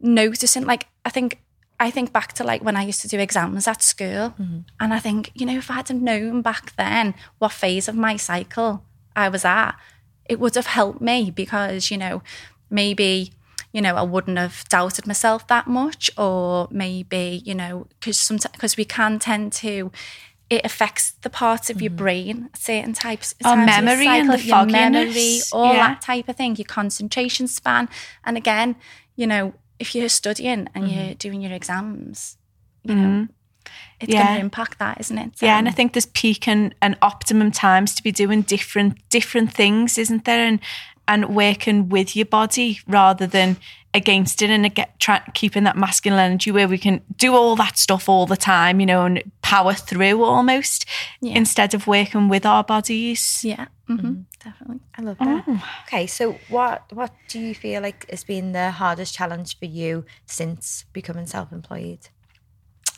noticing 0.00 0.64
like 0.64 0.86
I 1.04 1.10
think 1.10 1.40
I 1.80 1.90
think 1.90 2.12
back 2.12 2.32
to 2.34 2.44
like 2.44 2.62
when 2.62 2.76
I 2.76 2.82
used 2.82 3.02
to 3.02 3.08
do 3.08 3.18
exams 3.18 3.68
at 3.68 3.82
school 3.82 4.30
mm-hmm. 4.30 4.60
and 4.80 4.94
I 4.94 4.98
think, 4.98 5.30
you 5.34 5.46
know, 5.46 5.58
if 5.58 5.70
I 5.70 5.74
had 5.74 5.88
have 5.88 6.00
known 6.00 6.42
back 6.42 6.74
then 6.76 7.14
what 7.38 7.52
phase 7.52 7.88
of 7.88 7.94
my 7.94 8.16
cycle 8.16 8.84
I 9.14 9.28
was 9.28 9.44
at, 9.44 9.72
it 10.24 10.40
would 10.40 10.54
have 10.54 10.66
helped 10.66 11.00
me 11.00 11.30
because, 11.30 11.90
you 11.90 11.98
know, 11.98 12.22
maybe 12.70 13.32
you 13.72 13.82
know, 13.82 13.96
I 13.96 14.02
wouldn't 14.02 14.38
have 14.38 14.64
doubted 14.68 15.06
myself 15.06 15.46
that 15.48 15.66
much, 15.66 16.10
or 16.16 16.68
maybe, 16.70 17.42
you 17.44 17.54
know, 17.54 17.86
because 17.90 18.18
sometimes 18.18 18.52
because 18.52 18.76
we 18.76 18.84
can 18.84 19.18
tend 19.18 19.52
to, 19.54 19.92
it 20.50 20.64
affects 20.64 21.12
the 21.22 21.30
parts 21.30 21.68
of 21.68 21.82
your 21.82 21.90
mm. 21.90 21.96
brain, 21.96 22.50
certain 22.54 22.94
types, 22.94 23.34
Our 23.44 23.58
of 23.58 23.66
memory 23.66 24.06
and 24.06 24.30
the 24.30 24.40
your 24.40 24.64
memory, 24.64 25.40
all 25.52 25.74
yeah. 25.74 25.88
that 25.88 26.02
type 26.02 26.28
of 26.28 26.36
thing, 26.36 26.56
your 26.56 26.64
concentration 26.64 27.48
span, 27.48 27.88
and 28.24 28.36
again, 28.36 28.76
you 29.14 29.26
know, 29.26 29.54
if 29.78 29.94
you're 29.94 30.08
studying 30.08 30.68
and 30.74 30.90
you're 30.90 31.02
mm-hmm. 31.02 31.12
doing 31.14 31.40
your 31.40 31.52
exams, 31.52 32.36
you 32.82 32.94
know, 32.94 33.02
mm-hmm. 33.02 33.32
it's 34.00 34.12
Yeah. 34.12 34.24
going 34.24 34.34
to 34.36 34.40
impact 34.40 34.78
that, 34.78 34.98
isn't 35.00 35.18
it? 35.18 35.32
Yeah, 35.40 35.58
and 35.58 35.68
I 35.68 35.72
think 35.72 35.92
there's 35.92 36.06
peak 36.06 36.48
and, 36.48 36.74
and 36.80 36.96
optimum 37.02 37.50
times 37.50 37.94
to 37.96 38.02
be 38.02 38.10
doing 38.10 38.42
different 38.42 38.96
different 39.10 39.52
things, 39.52 39.98
isn't 39.98 40.24
there? 40.24 40.46
And 40.46 40.60
and 41.06 41.34
working 41.34 41.88
with 41.88 42.14
your 42.14 42.26
body 42.26 42.80
rather 42.86 43.26
than 43.26 43.56
against 43.94 44.42
it 44.42 44.50
and 44.50 44.74
get 44.74 44.98
try, 45.00 45.20
keeping 45.34 45.64
that 45.64 45.76
masculine 45.76 46.20
energy 46.20 46.50
where 46.52 46.68
we 46.68 46.78
can 46.78 47.00
do 47.16 47.34
all 47.34 47.56
that 47.56 47.78
stuff 47.78 48.08
all 48.08 48.26
the 48.26 48.36
time, 48.36 48.80
you 48.80 48.86
know, 48.86 49.04
and 49.06 49.22
power 49.42 49.72
through 49.74 50.22
almost 50.22 50.84
Yeah. 51.20 51.34
instead 51.36 51.74
of 51.74 51.86
working 51.86 52.28
with 52.28 52.44
our 52.44 52.62
bodies. 52.62 53.40
yeah, 53.42 53.66
hmm 53.86 54.22
definitely. 54.44 54.80
I 54.98 55.02
love 55.02 55.18
that. 55.18 55.44
Oh. 55.46 55.62
Okay, 55.86 56.06
so 56.06 56.32
what 56.48 56.84
what 56.92 57.12
do 57.28 57.38
you 57.38 57.54
feel 57.54 57.82
like 57.82 58.08
has 58.10 58.24
been 58.24 58.52
the 58.52 58.70
hardest 58.72 59.14
challenge 59.14 59.58
for 59.58 59.64
you 59.64 60.04
since 60.26 60.84
becoming 60.92 61.26
self-employed? 61.26 62.08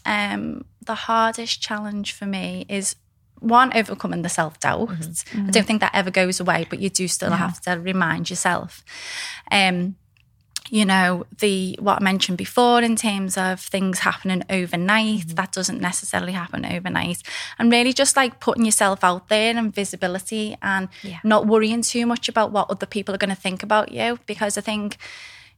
um, 0.06 0.64
the 0.84 0.94
hardest 0.94 1.60
challenge 1.62 2.12
for 2.12 2.26
me 2.26 2.64
is 2.68 2.96
one 3.38 3.70
overcoming 3.76 4.22
the 4.22 4.28
self 4.28 4.58
doubt. 4.60 4.90
I 5.34 5.50
don't 5.50 5.66
think 5.66 5.80
that 5.80 5.94
ever 5.94 6.10
goes 6.10 6.40
away, 6.40 6.66
but 6.68 6.78
you 6.80 6.90
do 6.90 7.06
still 7.08 7.30
have 7.30 7.60
to 7.62 7.72
remind 7.78 8.28
yourself. 8.30 8.82
Um, 9.50 9.96
you 10.70 10.84
know 10.84 11.26
the 11.40 11.76
what 11.80 12.00
I 12.00 12.04
mentioned 12.04 12.38
before 12.38 12.80
in 12.82 12.96
terms 12.96 13.36
of 13.36 13.60
things 13.60 13.98
happening 14.00 14.42
overnight. 14.48 15.26
Mm-hmm. 15.26 15.34
That 15.34 15.52
doesn't 15.52 15.80
necessarily 15.80 16.32
happen 16.32 16.64
overnight, 16.64 17.22
and 17.58 17.70
really 17.72 17.92
just 17.92 18.16
like 18.16 18.40
putting 18.40 18.64
yourself 18.64 19.04
out 19.04 19.28
there 19.28 19.56
and 19.56 19.74
visibility, 19.74 20.56
and 20.62 20.88
Yeah. 21.02 21.18
not 21.24 21.46
worrying 21.46 21.82
too 21.82 22.06
much 22.06 22.28
about 22.28 22.52
what 22.52 22.70
other 22.70 22.86
people 22.86 23.14
are 23.14 23.18
going 23.18 23.34
to 23.36 23.42
think 23.42 23.62
about 23.62 23.92
you. 23.92 24.18
Because 24.26 24.56
I 24.56 24.62
think 24.62 24.96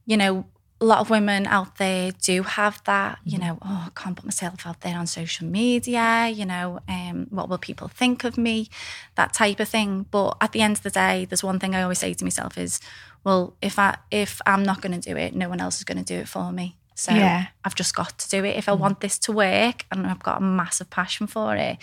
you 0.05 0.17
know, 0.17 0.45
a 0.83 0.85
lot 0.85 0.99
of 0.99 1.09
women 1.09 1.47
out 1.47 1.77
there 1.77 2.11
do 2.11 2.43
have 2.43 2.83
that, 2.83 3.17
you 3.23 3.37
know, 3.37 3.57
oh, 3.61 3.83
I 3.87 3.89
can't 3.95 4.17
put 4.17 4.25
myself 4.25 4.67
out 4.67 4.81
there 4.81 4.97
on 4.97 5.07
social 5.07 5.47
media, 5.47 6.27
you 6.27 6.45
know, 6.45 6.79
um, 6.89 7.27
what 7.29 7.47
will 7.47 7.57
people 7.57 7.87
think 7.87 8.25
of 8.25 8.37
me, 8.37 8.69
that 9.15 9.31
type 9.33 9.61
of 9.61 9.69
thing. 9.69 10.05
But 10.11 10.35
at 10.41 10.51
the 10.51 10.59
end 10.61 10.75
of 10.75 10.83
the 10.83 10.89
day, 10.89 11.23
there's 11.23 11.41
one 11.43 11.57
thing 11.57 11.73
I 11.73 11.83
always 11.83 11.99
say 11.99 12.13
to 12.13 12.25
myself 12.25 12.57
is, 12.57 12.81
well, 13.23 13.55
if 13.61 13.79
I 13.79 13.95
if 14.11 14.41
I'm 14.45 14.63
not 14.63 14.81
going 14.81 14.99
to 14.99 15.09
do 15.09 15.15
it, 15.15 15.33
no 15.33 15.47
one 15.47 15.61
else 15.61 15.77
is 15.77 15.85
going 15.85 16.03
to 16.03 16.13
do 16.13 16.19
it 16.19 16.27
for 16.27 16.51
me. 16.51 16.75
So 16.95 17.13
Yeah. 17.13 17.47
I've 17.63 17.75
just 17.75 17.95
got 17.95 18.19
to 18.19 18.29
do 18.29 18.43
it. 18.43 18.57
If 18.57 18.67
I 18.67 18.73
want 18.73 18.99
this 18.99 19.17
to 19.19 19.31
work 19.31 19.85
and 19.89 20.05
I've 20.05 20.21
got 20.21 20.39
a 20.41 20.43
massive 20.43 20.89
passion 20.89 21.27
for 21.27 21.55
it, 21.55 21.77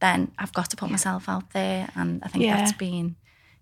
then 0.00 0.32
I've 0.38 0.54
got 0.54 0.70
to 0.70 0.76
put 0.76 0.90
myself 0.90 1.28
out 1.28 1.50
there. 1.52 1.90
And 1.94 2.22
I 2.24 2.28
think 2.28 2.44
Yeah. 2.46 2.56
that's 2.56 2.72
been 2.72 3.16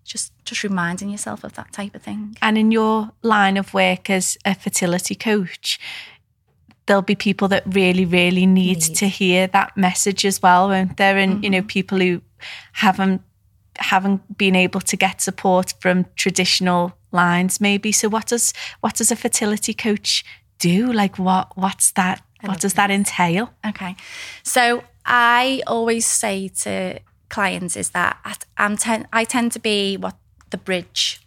just 0.09 0.33
just 0.43 0.63
reminding 0.63 1.09
yourself 1.09 1.43
of 1.43 1.53
that 1.53 1.71
type 1.71 1.95
of 1.95 2.01
thing. 2.01 2.35
And 2.41 2.57
in 2.57 2.71
your 2.71 3.11
line 3.21 3.57
of 3.57 3.73
work 3.73 4.09
as 4.09 4.37
a 4.43 4.55
fertility 4.55 5.15
coach, 5.15 5.79
there'll 6.87 7.03
be 7.03 7.15
people 7.15 7.47
that 7.49 7.63
really, 7.67 8.05
really 8.05 8.47
need, 8.47 8.79
Need. 8.87 8.95
to 8.95 9.07
hear 9.07 9.47
that 9.47 9.77
message 9.77 10.25
as 10.25 10.41
well, 10.41 10.69
won't 10.69 10.97
there? 10.97 11.17
And 11.17 11.43
you 11.43 11.49
know, 11.49 11.59
mm-hmm. 11.59 11.67
people 11.67 11.99
who 11.99 12.21
haven't 12.73 13.21
haven't 13.77 14.37
been 14.37 14.55
able 14.55 14.81
to 14.81 14.97
get 14.97 15.21
support 15.21 15.73
from 15.79 16.05
traditional 16.15 16.93
lines, 17.11 17.61
maybe. 17.61 17.91
So 17.91 18.09
what 18.09 18.25
does 18.25 18.53
what 18.81 18.95
does 18.95 19.11
a 19.11 19.15
fertility 19.15 19.73
coach 19.73 20.25
do? 20.57 20.91
Like 20.91 21.19
what 21.19 21.55
what's 21.55 21.91
that 21.91 22.21
what 22.41 22.59
does 22.59 22.73
that 22.73 22.89
entail? 22.89 23.53
Okay. 23.67 23.95
So 24.43 24.83
I 25.05 25.61
always 25.67 26.05
say 26.05 26.47
to 26.63 26.99
clients 27.29 27.75
is 27.75 27.91
that 27.91 28.45
I'm 28.57 28.77
ten- 28.77 29.07
I 29.13 29.23
tend 29.23 29.51
to 29.53 29.59
be 29.59 29.97
what 29.97 30.15
the 30.49 30.57
bridge. 30.57 31.21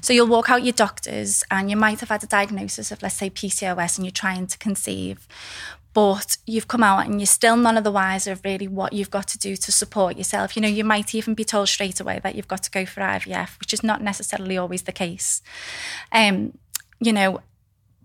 So 0.00 0.12
you'll 0.12 0.28
walk 0.28 0.48
out 0.48 0.64
your 0.64 0.72
doctors 0.72 1.44
and 1.50 1.70
you 1.70 1.76
might 1.76 2.00
have 2.00 2.08
had 2.08 2.24
a 2.24 2.26
diagnosis 2.26 2.90
of 2.90 3.02
let's 3.02 3.16
say 3.16 3.28
PCOS 3.28 3.98
and 3.98 4.06
you're 4.06 4.12
trying 4.12 4.46
to 4.46 4.58
conceive. 4.58 5.28
But 5.94 6.36
you've 6.46 6.68
come 6.68 6.82
out 6.82 7.06
and 7.06 7.20
you're 7.20 7.26
still 7.26 7.56
none 7.56 7.76
of 7.76 7.84
the 7.84 7.90
wiser 7.90 8.32
of 8.32 8.40
really 8.44 8.68
what 8.68 8.92
you've 8.92 9.10
got 9.10 9.26
to 9.28 9.38
do 9.38 9.56
to 9.56 9.72
support 9.72 10.16
yourself. 10.16 10.54
You 10.54 10.62
know, 10.62 10.68
you 10.68 10.84
might 10.84 11.14
even 11.14 11.34
be 11.34 11.44
told 11.44 11.68
straight 11.68 11.98
away 11.98 12.20
that 12.22 12.34
you've 12.34 12.48
got 12.48 12.62
to 12.64 12.70
go 12.70 12.86
for 12.86 13.00
IVF, 13.00 13.58
which 13.58 13.72
is 13.72 13.82
not 13.82 14.02
necessarily 14.02 14.56
always 14.56 14.82
the 14.82 14.92
case. 14.92 15.42
Um, 16.12 16.56
you 17.00 17.12
know, 17.12 17.40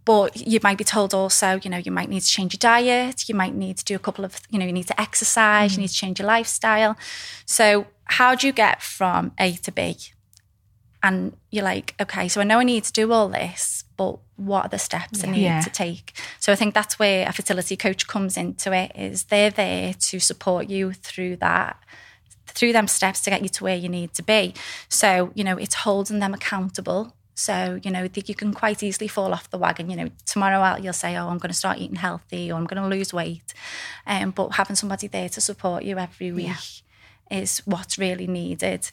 but 0.05 0.35
you 0.35 0.59
might 0.63 0.77
be 0.77 0.83
told 0.83 1.13
also, 1.13 1.59
you 1.63 1.69
know, 1.69 1.77
you 1.77 1.91
might 1.91 2.09
need 2.09 2.21
to 2.21 2.27
change 2.27 2.53
your 2.53 2.59
diet, 2.59 3.29
you 3.29 3.35
might 3.35 3.55
need 3.55 3.77
to 3.77 3.85
do 3.85 3.95
a 3.95 3.99
couple 3.99 4.25
of, 4.25 4.41
you 4.49 4.59
know, 4.59 4.65
you 4.65 4.73
need 4.73 4.87
to 4.87 4.99
exercise, 4.99 5.73
you 5.73 5.77
mm. 5.77 5.81
need 5.81 5.87
to 5.89 5.93
change 5.93 6.19
your 6.19 6.27
lifestyle. 6.27 6.97
So, 7.45 7.87
how 8.05 8.35
do 8.35 8.47
you 8.47 8.53
get 8.53 8.81
from 8.81 9.31
A 9.39 9.53
to 9.53 9.71
B? 9.71 9.97
And 11.01 11.35
you're 11.51 11.63
like, 11.63 11.95
okay, 12.01 12.27
so 12.27 12.39
I 12.41 12.43
know 12.45 12.59
I 12.59 12.63
need 12.63 12.85
to 12.85 12.93
do 12.93 13.11
all 13.11 13.27
this, 13.27 13.83
but 13.97 14.19
what 14.35 14.65
are 14.65 14.69
the 14.69 14.79
steps 14.79 15.23
I 15.23 15.27
need 15.27 15.43
Yeah. 15.43 15.61
to 15.61 15.69
take? 15.69 16.13
So 16.39 16.51
I 16.51 16.55
think 16.55 16.73
that's 16.73 16.97
where 16.97 17.27
a 17.27 17.33
fertility 17.33 17.75
coach 17.75 18.07
comes 18.07 18.37
into 18.37 18.71
it 18.71 18.91
is 18.95 19.25
they're 19.25 19.49
there 19.49 19.93
to 19.93 20.19
support 20.19 20.69
you 20.69 20.93
through 20.93 21.37
that 21.37 21.77
through 22.47 22.73
them 22.73 22.87
steps 22.87 23.21
to 23.21 23.29
get 23.29 23.41
you 23.41 23.49
to 23.49 23.63
where 23.63 23.75
you 23.75 23.89
need 23.89 24.13
to 24.13 24.23
be. 24.23 24.53
So, 24.89 25.31
you 25.33 25.43
know, 25.43 25.57
it's 25.57 25.75
holding 25.75 26.19
them 26.19 26.33
accountable. 26.33 27.15
So, 27.35 27.79
you 27.83 27.91
know, 27.91 28.07
you 28.13 28.35
can 28.35 28.53
quite 28.53 28.83
easily 28.83 29.07
fall 29.07 29.33
off 29.33 29.49
the 29.49 29.57
wagon. 29.57 29.89
You 29.89 29.95
know, 29.95 30.09
tomorrow 30.25 30.59
out 30.59 30.83
you'll 30.83 30.93
say, 30.93 31.17
Oh, 31.17 31.29
I'm 31.29 31.37
going 31.37 31.51
to 31.51 31.57
start 31.57 31.79
eating 31.79 31.95
healthy 31.95 32.51
or 32.51 32.55
I'm 32.55 32.65
going 32.65 32.81
to 32.81 32.95
lose 32.95 33.13
weight. 33.13 33.53
Um, 34.05 34.31
but 34.31 34.49
having 34.49 34.75
somebody 34.75 35.07
there 35.07 35.29
to 35.29 35.41
support 35.41 35.83
you 35.83 35.97
every 35.97 36.31
week 36.31 36.83
is 37.31 37.59
what's 37.65 37.97
really 37.97 38.27
needed. 38.27 38.89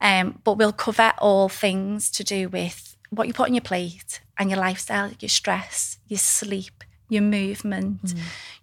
Um, 0.00 0.40
but 0.44 0.54
we'll 0.54 0.72
cover 0.72 1.12
all 1.18 1.48
things 1.48 2.10
to 2.12 2.24
do 2.24 2.48
with 2.48 2.96
what 3.10 3.28
you 3.28 3.32
put 3.32 3.48
on 3.48 3.54
your 3.54 3.62
plate 3.62 4.20
and 4.38 4.50
your 4.50 4.58
lifestyle, 4.58 5.12
your 5.20 5.28
stress, 5.28 5.98
your 6.08 6.18
sleep, 6.18 6.84
your 7.08 7.22
movement, 7.22 8.14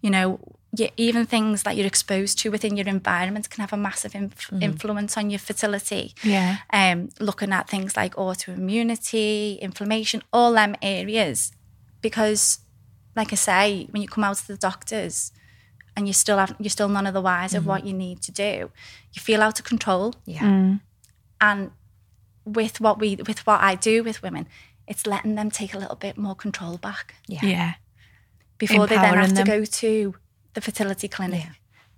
you 0.01 0.10
know, 0.10 0.39
your, 0.75 0.89
even 0.98 1.25
things 1.25 1.63
that 1.63 1.77
you're 1.77 1.86
exposed 1.86 2.39
to 2.39 2.50
within 2.50 2.75
your 2.75 2.88
environment 2.88 3.50
can 3.50 3.62
have 3.62 3.74
a 3.74 3.77
massive 3.77 4.15
inf- 4.15 4.48
mm-hmm. 4.48 4.63
influence 4.63 5.15
on 5.18 5.30
your 5.30 5.39
fertility. 5.39 6.13
Yeah. 6.24 6.58
Um, 6.72 7.10
looking 7.20 7.53
at 7.53 7.70
things 7.70 7.96
like 7.96 8.15
autoimmunity, 8.15 9.60
inflammation, 9.60 10.24
all 10.34 10.53
them 10.53 10.75
areas, 10.82 11.51
because, 12.01 12.60
like 13.15 13.32
I 13.32 13.36
say, 13.36 13.88
when 13.92 14.01
you 14.01 14.08
come 14.08 14.24
out 14.24 14.38
to 14.38 14.48
the 14.48 14.58
doctors 14.58 15.32
and 15.96 16.08
you 16.08 16.13
still 16.13 16.39
have, 16.39 16.56
you're 16.60 16.72
still 16.72 16.89
none 16.89 17.06
of 17.06 17.13
the 17.13 17.22
wiser 17.22 17.60
of 17.60 17.68
what 17.68 17.80
mm-hmm. 17.82 17.89
you 17.89 17.94
need 17.94 18.22
to 18.24 18.32
do, 18.32 18.72
you 19.13 19.22
feel 19.22 19.44
out 19.44 19.60
of 19.60 19.65
control. 19.65 20.15
Yeah. 20.25 20.42
Mm. 20.42 20.82
And 21.39 21.72
with 22.46 22.82
what 22.82 23.00
we, 23.00 23.15
with 23.15 23.46
what 23.46 23.62
I 23.62 23.75
do 23.75 24.03
with 24.03 24.24
women, 24.24 24.48
it's 24.88 25.06
letting 25.06 25.36
them 25.36 25.51
take 25.51 25.75
a 25.75 25.77
little 25.77 25.96
bit 25.96 26.18
more 26.18 26.36
control 26.36 26.77
back 26.77 27.15
Yeah. 27.27 27.75
before 28.58 28.88
they 28.88 28.96
then 28.96 29.06
Empowering 29.06 29.20
have 29.20 29.30
to 29.30 29.36
them. 29.36 29.46
go 29.46 29.65
to 29.65 30.15
the 30.54 30.62
fertility 30.62 31.08
clinic 31.08 31.48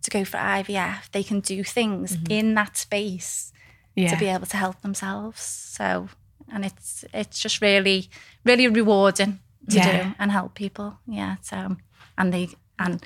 to 0.03 0.11
go 0.11 0.23
for 0.25 0.37
IVF. 0.37 1.09
They 1.11 1.23
can 1.23 1.39
do 1.39 1.63
things 1.63 2.17
in 2.29 2.53
that 2.55 2.77
space 2.77 3.51
Yeah. 3.95 4.09
to 4.11 4.17
be 4.17 4.27
able 4.27 4.45
to 4.47 4.57
help 4.57 4.81
themselves. 4.81 5.41
So, 5.41 6.09
and 6.51 6.65
it's 6.65 7.05
it's 7.13 7.39
just 7.39 7.61
really 7.61 8.09
really 8.43 8.67
rewarding 8.67 9.39
to 9.69 9.75
Yeah. 9.77 10.03
do 10.03 10.15
and 10.19 10.31
help 10.31 10.53
people. 10.53 10.99
Yeah. 11.07 11.35
So, 11.41 11.77
and 12.17 12.31
they 12.33 12.49
and 12.77 13.03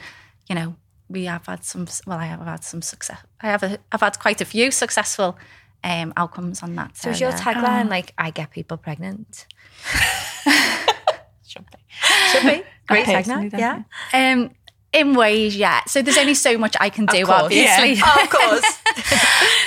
you 0.49 0.55
know 0.55 0.75
we 1.09 1.25
have 1.25 1.45
had 1.47 1.63
some. 1.63 1.87
Well, 2.05 2.19
I 2.19 2.25
have 2.25 2.41
had 2.45 2.63
some 2.63 2.81
success. 2.81 3.17
I 3.41 3.47
have 3.47 3.63
a, 3.63 3.77
I've 3.91 4.01
had 4.01 4.19
quite 4.19 4.41
a 4.41 4.45
few 4.45 4.71
successful 4.71 5.37
um, 5.83 6.13
outcomes 6.17 6.61
on 6.63 6.75
that. 6.75 6.97
So 6.97 7.09
is 7.09 7.19
your 7.21 7.31
yeah. 7.31 7.39
tagline 7.39 7.89
like 7.89 8.13
"I 8.17 8.31
get 8.31 8.51
people 8.51 8.77
pregnant"? 8.77 9.47
Should 11.47 11.65
be. 11.65 11.77
Should 12.31 12.43
be 12.43 12.63
great 12.87 13.05
tagline. 13.05 13.51
Yeah. 13.57 13.83
Um, 14.13 14.51
in 14.91 15.13
ways, 15.15 15.55
yeah. 15.55 15.81
So 15.87 16.01
there's 16.01 16.17
only 16.17 16.33
so 16.33 16.57
much 16.57 16.75
I 16.79 16.89
can 16.89 17.05
do, 17.05 17.25
course. 17.25 17.43
obviously. 17.43 18.01
Oh, 18.03 18.21
of 18.23 18.29
course. 18.29 18.79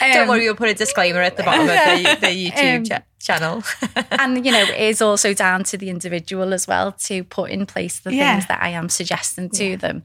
Don't 0.00 0.23
Um, 0.23 0.29
worry, 0.29 0.45
we'll 0.45 0.55
put 0.57 0.69
a 0.69 0.75
disclaimer 0.75 1.21
at 1.21 1.37
the 1.37 1.43
bottom 1.45 1.62
of 1.62 1.69
the, 1.69 2.19
the 2.21 2.26
YouTube 2.50 2.76
Um, 2.79 2.85
cha- 2.85 3.02
channel. 3.21 3.62
and 4.11 4.45
you 4.45 4.50
know 4.50 4.62
it 4.62 4.81
is 4.81 5.00
also 5.00 5.33
down 5.33 5.62
to 5.64 5.79
the 5.79 5.91
individual 5.91 6.52
as 6.52 6.67
well 6.67 6.91
to 6.93 7.23
put 7.23 7.50
in 7.50 7.67
place 7.67 8.00
the 8.00 8.12
Yeah. 8.12 8.33
things 8.35 8.49
that 8.49 8.61
I 8.62 8.71
am 8.71 8.88
suggesting 8.88 9.49
to 9.50 9.76
them. 9.76 10.02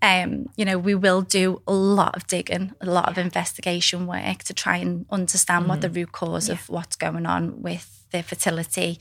Um, 0.00 0.46
you 0.56 0.64
know, 0.64 0.78
we 0.78 0.94
will 0.94 1.22
do 1.22 1.62
a 1.66 1.72
lot 1.72 2.14
of 2.16 2.26
digging, 2.26 2.72
a 2.80 2.86
lot 2.86 3.08
of 3.08 3.16
investigation 3.18 4.06
work 4.06 4.42
to 4.44 4.54
try 4.54 4.76
and 4.78 5.06
understand 5.10 5.66
what 5.68 5.80
the 5.82 5.88
root 5.90 6.12
cause 6.12 6.48
of 6.48 6.68
what's 6.68 6.96
going 6.96 7.24
on 7.26 7.62
with 7.62 8.03
their 8.14 8.22
fertility. 8.22 8.98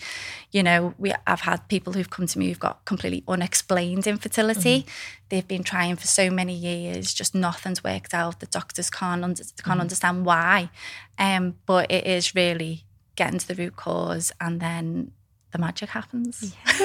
You 0.52 0.64
know, 0.64 0.94
we 0.98 1.14
I've 1.26 1.42
had 1.42 1.70
people 1.70 1.94
who've 1.94 2.10
come 2.10 2.28
to 2.28 2.40
me 2.40 2.50
who've 2.50 2.60
got 2.60 2.84
completely 2.84 3.24
unexplained 3.28 4.08
infertility. 4.08 4.86
They've 5.30 5.48
been 5.48 5.64
trying 5.64 5.96
for 5.96 6.08
so 6.08 6.30
many 6.30 6.54
years, 6.54 7.14
just 7.14 7.34
nothing's 7.34 7.84
worked 7.84 8.14
out. 8.14 8.42
The 8.42 8.48
doctors 8.48 8.90
can't 8.90 9.24
under, 9.24 9.44
can't 9.64 9.80
understand 9.80 10.26
why. 10.26 10.70
Um, 11.18 11.56
but 11.66 11.90
it 11.92 12.06
is 12.06 12.36
really 12.36 12.84
getting 13.16 13.40
to 13.40 13.48
the 13.48 13.56
root 13.56 13.76
cause 13.76 14.32
and 14.42 14.60
then 14.60 15.12
the 15.52 15.60
magic 15.60 15.90
happens. 15.90 16.56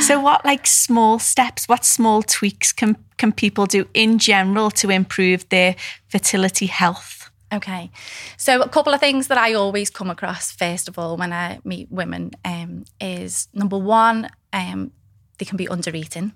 So 0.00 0.20
what 0.20 0.44
like 0.44 0.66
small 0.66 1.18
steps, 1.18 1.68
what 1.68 1.84
small 1.84 2.22
tweaks 2.22 2.72
can 2.72 2.96
can 3.16 3.32
people 3.32 3.66
do 3.66 3.88
in 3.94 4.18
general 4.18 4.70
to 4.72 4.90
improve 4.90 5.48
their 5.48 5.74
fertility 6.08 6.66
health? 6.66 7.25
Okay. 7.56 7.90
So 8.36 8.60
a 8.60 8.68
couple 8.68 8.92
of 8.92 9.00
things 9.00 9.28
that 9.28 9.38
I 9.38 9.54
always 9.54 9.90
come 9.90 10.10
across 10.10 10.52
first 10.52 10.88
of 10.88 10.98
all 10.98 11.16
when 11.16 11.32
I 11.32 11.58
meet 11.64 11.90
women 11.90 12.32
um, 12.44 12.84
is 13.00 13.48
number 13.54 13.78
one, 13.78 14.28
um, 14.52 14.92
they 15.38 15.44
can 15.44 15.56
be 15.56 15.68
under 15.68 15.94
eating. 15.94 16.32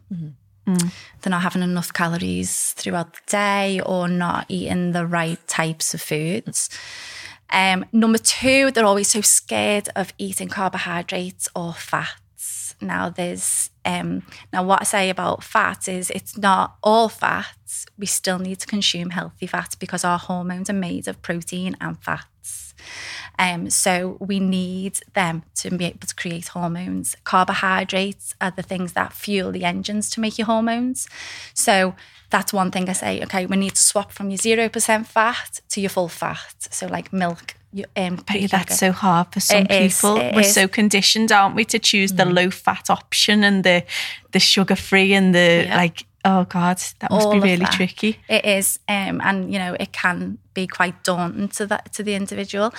Mm. 0.66 0.92
They're 1.20 1.30
not 1.30 1.42
having 1.42 1.62
enough 1.62 1.92
calories 1.92 2.72
throughout 2.72 3.12
the 3.14 3.20
day 3.26 3.80
or 3.80 4.08
not 4.08 4.46
eating 4.48 4.92
the 4.92 5.06
right 5.06 5.38
types 5.46 5.94
of 5.94 6.00
foods. 6.00 6.70
Um, 7.50 7.84
number 7.92 8.18
two, 8.18 8.70
they're 8.70 8.84
always 8.84 9.08
so 9.08 9.20
scared 9.20 9.88
of 9.96 10.12
eating 10.18 10.48
carbohydrates 10.48 11.48
or 11.54 11.72
fats. 11.72 12.19
Now, 12.80 13.10
there's 13.10 13.70
um, 13.84 14.22
now 14.52 14.62
what 14.62 14.82
I 14.82 14.84
say 14.84 15.10
about 15.10 15.42
fat 15.42 15.88
is 15.88 16.10
it's 16.10 16.36
not 16.36 16.76
all 16.82 17.08
fats. 17.08 17.86
We 17.98 18.06
still 18.06 18.38
need 18.38 18.58
to 18.60 18.66
consume 18.66 19.10
healthy 19.10 19.46
fats 19.46 19.74
because 19.74 20.04
our 20.04 20.18
hormones 20.18 20.70
are 20.70 20.74
made 20.74 21.08
of 21.08 21.22
protein 21.22 21.76
and 21.80 22.02
fats. 22.02 22.74
Um, 23.38 23.70
so 23.70 24.16
we 24.20 24.40
need 24.40 25.00
them 25.14 25.42
to 25.56 25.70
be 25.70 25.86
able 25.86 26.06
to 26.06 26.14
create 26.14 26.48
hormones. 26.48 27.16
Carbohydrates 27.24 28.34
are 28.40 28.50
the 28.50 28.62
things 28.62 28.92
that 28.92 29.12
fuel 29.12 29.52
the 29.52 29.64
engines 29.64 30.10
to 30.10 30.20
make 30.20 30.38
your 30.38 30.46
hormones. 30.46 31.08
So 31.54 31.94
that's 32.30 32.52
one 32.52 32.70
thing 32.70 32.88
I 32.88 32.92
say. 32.92 33.22
Okay, 33.22 33.46
we 33.46 33.56
need 33.56 33.74
to 33.74 33.82
swap 33.82 34.12
from 34.12 34.30
your 34.30 34.38
zero 34.38 34.68
percent 34.68 35.06
fat 35.06 35.60
to 35.70 35.80
your 35.80 35.90
full 35.90 36.08
fat. 36.08 36.68
So 36.70 36.86
like 36.86 37.12
milk. 37.12 37.54
Um, 37.96 38.16
but 38.26 38.50
that's 38.50 38.78
so 38.78 38.90
hard 38.90 39.32
for 39.32 39.38
some 39.38 39.66
it 39.66 39.70
people. 39.70 40.16
We're 40.16 40.40
is. 40.40 40.54
so 40.54 40.66
conditioned, 40.66 41.30
aren't 41.30 41.54
we, 41.54 41.64
to 41.66 41.78
choose 41.78 42.12
the 42.12 42.24
mm. 42.24 42.34
low 42.34 42.50
fat 42.50 42.90
option 42.90 43.44
and 43.44 43.62
the 43.62 43.84
the 44.32 44.40
sugar 44.40 44.74
free 44.74 45.14
and 45.14 45.34
the 45.34 45.64
yeah. 45.66 45.76
like 45.76 46.04
Oh 46.24 46.44
God, 46.44 46.78
that 46.98 47.10
must 47.10 47.26
All 47.26 47.32
be 47.32 47.40
really 47.40 47.64
tricky. 47.66 48.18
It 48.28 48.44
is, 48.44 48.78
um, 48.88 49.22
and 49.24 49.50
you 49.50 49.58
know, 49.58 49.74
it 49.80 49.92
can 49.92 50.36
be 50.52 50.66
quite 50.66 51.02
daunting 51.02 51.48
to 51.48 51.66
that 51.66 51.92
to 51.94 52.02
the 52.02 52.14
individual. 52.14 52.74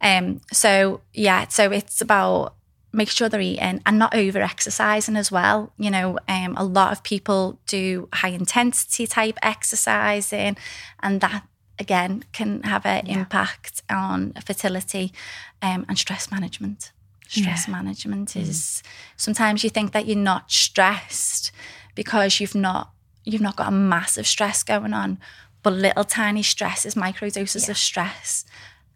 Um, 0.00 0.40
so 0.52 1.00
yeah, 1.12 1.46
so 1.48 1.70
it's 1.70 2.00
about 2.00 2.54
making 2.92 3.12
sure 3.12 3.28
they're 3.28 3.40
eating 3.40 3.80
and 3.86 3.98
not 3.98 4.12
over 4.16 4.40
exercising 4.40 5.14
as 5.14 5.30
well. 5.30 5.72
You 5.78 5.90
know, 5.90 6.18
um, 6.28 6.56
a 6.56 6.64
lot 6.64 6.90
of 6.90 7.04
people 7.04 7.60
do 7.68 8.08
high 8.12 8.30
intensity 8.30 9.06
type 9.06 9.38
exercising, 9.40 10.56
and 11.00 11.20
that 11.20 11.44
again 11.80 12.24
can 12.32 12.62
have 12.62 12.86
an 12.86 13.06
yeah. 13.06 13.18
impact 13.18 13.82
on 13.90 14.32
fertility 14.44 15.12
um, 15.62 15.84
and 15.88 15.98
stress 15.98 16.30
management. 16.30 16.92
Stress 17.28 17.66
yeah. 17.66 17.72
management 17.72 18.30
mm. 18.30 18.42
is 18.42 18.82
sometimes 19.16 19.64
you 19.64 19.70
think 19.70 19.92
that 19.92 20.06
you're 20.06 20.16
not 20.16 20.50
stressed 20.50 21.52
because 21.94 22.40
you've 22.40 22.54
not 22.54 22.90
you've 23.24 23.40
not 23.40 23.56
got 23.56 23.68
a 23.68 23.72
massive 23.72 24.26
stress 24.26 24.62
going 24.62 24.92
on, 24.92 25.18
but 25.62 25.72
little 25.72 26.04
tiny 26.04 26.42
stresses, 26.42 26.94
microdoses 26.94 27.66
yeah. 27.66 27.72
of 27.72 27.78
stress 27.78 28.44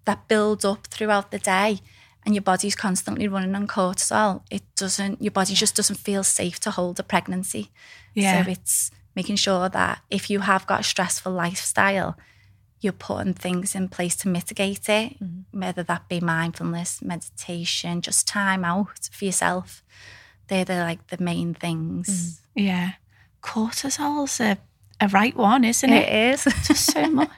that 0.05 0.29
build 0.29 0.65
up 0.65 0.87
throughout 0.87 1.31
the 1.31 1.39
day 1.39 1.81
and 2.25 2.35
your 2.35 2.43
body's 2.43 2.75
constantly 2.75 3.29
running 3.29 3.55
on 3.55 3.67
cortisol, 3.67 4.43
it 4.51 4.63
doesn't 4.77 5.23
your 5.23 5.31
body 5.31 5.55
just 5.55 5.77
doesn't 5.77 5.97
feel 5.97 6.25
safe 6.25 6.59
to 6.61 6.71
hold 6.71 6.99
a 6.99 7.03
pregnancy. 7.03 7.71
Yeah. 8.15 8.45
So 8.45 8.51
it's 8.51 8.91
making 9.15 9.37
sure 9.37 9.69
that 9.69 10.01
if 10.11 10.29
you 10.31 10.41
have 10.41 10.67
got 10.67 10.81
a 10.81 10.85
stressful 10.85 11.33
lifestyle, 11.33 12.17
you're 12.85 12.93
putting 12.93 13.33
things 13.33 13.75
in 13.75 13.89
place 13.89 14.15
to 14.17 14.29
mitigate 14.29 14.89
it, 14.91 15.19
mm-hmm. 15.19 15.59
whether 15.59 15.83
that 15.83 16.07
be 16.09 16.21
mindfulness, 16.21 17.01
meditation, 17.01 18.03
just 18.03 18.29
time 18.29 18.65
out 18.65 19.09
for 19.11 19.25
yourself. 19.25 19.83
They're 20.49 20.67
the 20.67 20.77
like 20.77 21.07
the 21.09 21.23
main 21.23 21.55
things. 21.55 22.43
Mm. 22.57 22.67
Yeah. 22.67 22.91
Cortisol's 23.43 24.39
a, 24.41 24.59
a 25.01 25.09
right 25.09 25.35
one, 25.35 25.65
isn't 25.65 25.91
it? 25.91 26.09
It 26.09 26.35
is. 26.35 26.45
Just 26.45 26.93
so 26.93 27.07
much. 27.11 27.31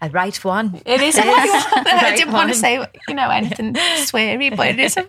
a 0.00 0.08
right 0.10 0.44
one. 0.44 0.80
It 0.86 1.00
is 1.00 1.18
a 1.18 1.22
right 1.22 1.72
one. 1.74 1.86
I 1.88 2.14
didn't 2.14 2.32
one. 2.32 2.46
want 2.46 2.52
to 2.52 2.56
say, 2.56 2.86
you 3.08 3.14
know, 3.14 3.30
anything 3.30 3.74
sweary, 4.06 4.56
but 4.56 4.68
it 4.68 4.78
is 4.78 4.96
a, 4.96 5.08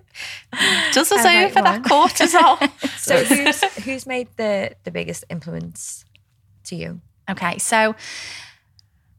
does 0.93 1.11
us 1.11 1.23
over 1.23 1.61
right 1.61 1.63
that 1.63 1.83
cortisol. 1.83 2.57
so 2.97 3.23
who's, 3.23 3.63
who's 3.85 4.07
made 4.07 4.29
the, 4.37 4.75
the 4.83 4.91
biggest 4.91 5.25
influence 5.29 6.05
to 6.65 6.75
you? 6.75 7.01
Okay, 7.29 7.59
so 7.59 7.95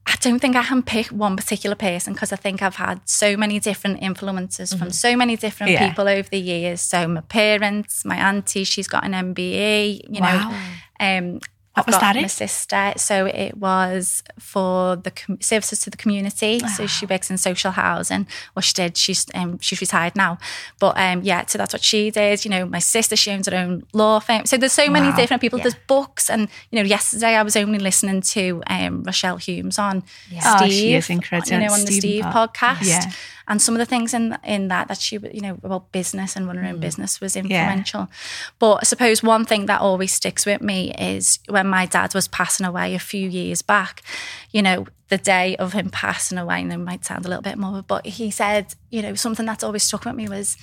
I 0.07 0.15
don't 0.21 0.39
think 0.39 0.55
I 0.55 0.63
can 0.63 0.83
pick 0.83 1.09
one 1.09 1.37
particular 1.37 1.75
person 1.75 2.13
because 2.13 2.33
I 2.33 2.37
think 2.37 2.63
I've 2.63 2.77
had 2.77 3.01
so 3.09 3.37
many 3.37 3.59
different 3.59 4.03
influences 4.03 4.71
mm-hmm. 4.71 4.79
from 4.79 4.91
so 4.91 5.17
many 5.17 5.37
different 5.37 5.73
yeah. 5.73 5.89
people 5.89 6.09
over 6.09 6.29
the 6.29 6.39
years. 6.39 6.81
So 6.81 7.09
my 7.09 7.23
parents, 7.23 8.05
my 8.05 8.17
auntie, 8.17 8.65
she's 8.65 8.87
got 8.87 9.05
an 9.05 9.13
MBE, 9.13 10.03
you 10.09 10.21
wow. 10.21 10.51
know. 10.51 10.57
Um, 11.01 11.41
what 11.77 11.89
I've 11.89 11.95
was 11.95 12.01
that? 12.01 12.17
My 12.17 12.27
sister. 12.27 12.93
So 12.97 13.27
it 13.27 13.57
was 13.57 14.23
for 14.39 14.97
the 14.97 15.11
com- 15.11 15.41
services 15.41 15.81
to 15.81 15.91
the 15.91 15.97
community. 15.97 16.59
So 16.61 16.85
ah. 16.85 16.87
she 16.87 17.05
works 17.05 17.31
in 17.31 17.37
social 17.37 17.71
housing. 17.71 18.27
Well, 18.55 18.63
she 18.63 18.73
did. 18.73 18.97
She's 18.97 19.27
um, 19.35 19.59
she's 19.61 19.81
retired 19.81 20.17
now. 20.17 20.39
But 20.81 20.97
um, 20.99 21.23
yeah, 21.23 21.45
so 21.47 21.59
that's 21.59 21.75
what 21.75 21.83
she 21.83 22.11
did. 22.11 22.45
You 22.45 22.51
know, 22.51 22.65
my 22.65 22.79
sister 22.79 23.15
she 23.15 23.31
owns 23.31 23.47
her 23.47 23.57
own 23.57 23.85
law 23.93 24.21
firm. 24.21 24.47
So 24.47 24.57
there's 24.57 24.73
so 24.73 24.89
many 24.89 25.15
different 25.17 25.43
people. 25.43 25.59
Yeah. 25.59 25.65
There's 25.65 25.83
books, 25.87 26.31
and 26.31 26.49
you 26.71 26.79
know, 26.79 26.87
yesterday 26.87 27.35
I 27.37 27.43
was 27.43 27.57
only 27.57 27.79
listening 27.79 28.23
to 28.23 28.63
um, 28.69 29.03
Rochelle 29.03 29.37
Humes 29.37 29.79
on 29.79 30.03
yeah. 30.31 30.57
Steve. 30.57 30.69
Oh, 30.69 30.71
she 30.71 30.95
is 30.95 31.11
incredible. 31.11 31.53
You 31.53 31.67
know, 31.67 31.75
on 31.75 31.85
the 31.85 31.93
Steve 31.93 32.25
podcast. 32.25 32.87
Yeah 32.87 33.13
and 33.49 33.63
some 33.63 33.75
of 33.75 33.79
the 33.79 33.87
things 33.87 34.13
in 34.13 34.37
in 34.45 34.69
that 34.69 34.89
that 34.89 34.99
she 34.99 35.19
you 35.33 35.41
know 35.41 35.59
about 35.63 35.93
business 35.93 36.37
and 36.37 36.47
running 36.47 36.65
her 36.65 36.71
own 36.71 36.77
mm. 36.77 36.81
business 36.81 37.21
was 37.21 37.37
influential 37.37 38.01
yeah. 38.01 38.17
but 38.59 38.75
i 38.77 38.83
suppose 38.83 39.23
one 39.23 39.45
thing 39.45 39.67
that 39.67 39.81
always 39.81 40.13
sticks 40.13 40.45
with 40.47 40.61
me 40.61 40.93
is 40.99 41.39
when 41.49 41.67
my 41.67 41.87
dad 41.87 42.15
was 42.15 42.29
passing 42.29 42.67
away 42.67 42.95
a 42.95 42.99
few 42.99 43.29
years 43.29 43.63
back 43.63 44.03
you 44.51 44.63
know 44.63 44.87
the 45.09 45.19
day 45.19 45.57
of 45.57 45.73
him 45.73 45.91
passing 45.91 46.39
away 46.39 46.61
and 46.61 46.73
it 46.73 46.79
might 46.79 47.05
sound 47.05 47.25
a 47.25 47.29
little 47.29 47.43
bit 47.43 47.57
more 47.59 47.83
but 47.83 48.05
he 48.07 48.31
said 48.31 48.75
you 48.91 49.03
know 49.03 49.15
something 49.15 49.47
that's 49.47 49.65
always 49.65 49.83
stuck 49.83 50.05
with 50.05 50.15
me 50.15 50.29
was 50.29 50.57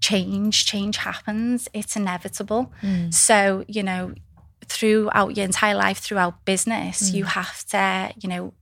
change 0.00 0.64
change 0.64 0.98
happens 0.98 1.68
it's 1.74 1.96
inevitable 1.96 2.72
mm. 2.82 3.12
so 3.12 3.64
you 3.68 3.82
know 3.82 4.14
throughout 4.64 5.36
your 5.36 5.44
entire 5.44 5.74
life 5.74 5.98
throughout 5.98 6.44
business 6.44 7.10
mm. 7.10 7.14
you 7.14 7.24
have 7.24 7.64
to 7.66 8.12
you 8.20 8.28
know 8.28 8.52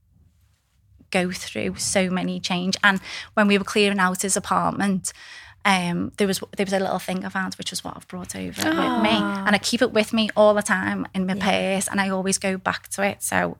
go 1.11 1.31
through 1.31 1.75
so 1.75 2.09
many 2.09 2.39
change. 2.39 2.77
And 2.83 2.99
when 3.33 3.47
we 3.47 3.57
were 3.57 3.63
clearing 3.63 3.99
out 3.99 4.21
his 4.21 4.37
apartment, 4.37 5.13
um, 5.65 6.11
there 6.17 6.27
was 6.27 6.41
there 6.55 6.65
was 6.65 6.73
a 6.73 6.79
little 6.79 6.99
thing 6.99 7.25
I 7.25 7.29
found, 7.29 7.55
which 7.55 7.71
was 7.71 7.83
what 7.83 7.95
I've 7.95 8.07
brought 8.07 8.35
over 8.35 8.61
Aww. 8.61 8.93
with 8.95 9.03
me, 9.03 9.17
and 9.17 9.55
I 9.55 9.57
keep 9.57 9.81
it 9.81 9.91
with 9.91 10.13
me 10.13 10.29
all 10.35 10.53
the 10.53 10.61
time 10.61 11.07
in 11.13 11.25
my 11.25 11.33
yeah. 11.33 11.75
purse, 11.75 11.87
and 11.87 11.99
I 11.99 12.09
always 12.09 12.37
go 12.37 12.57
back 12.57 12.87
to 12.89 13.03
it. 13.03 13.21
So, 13.21 13.57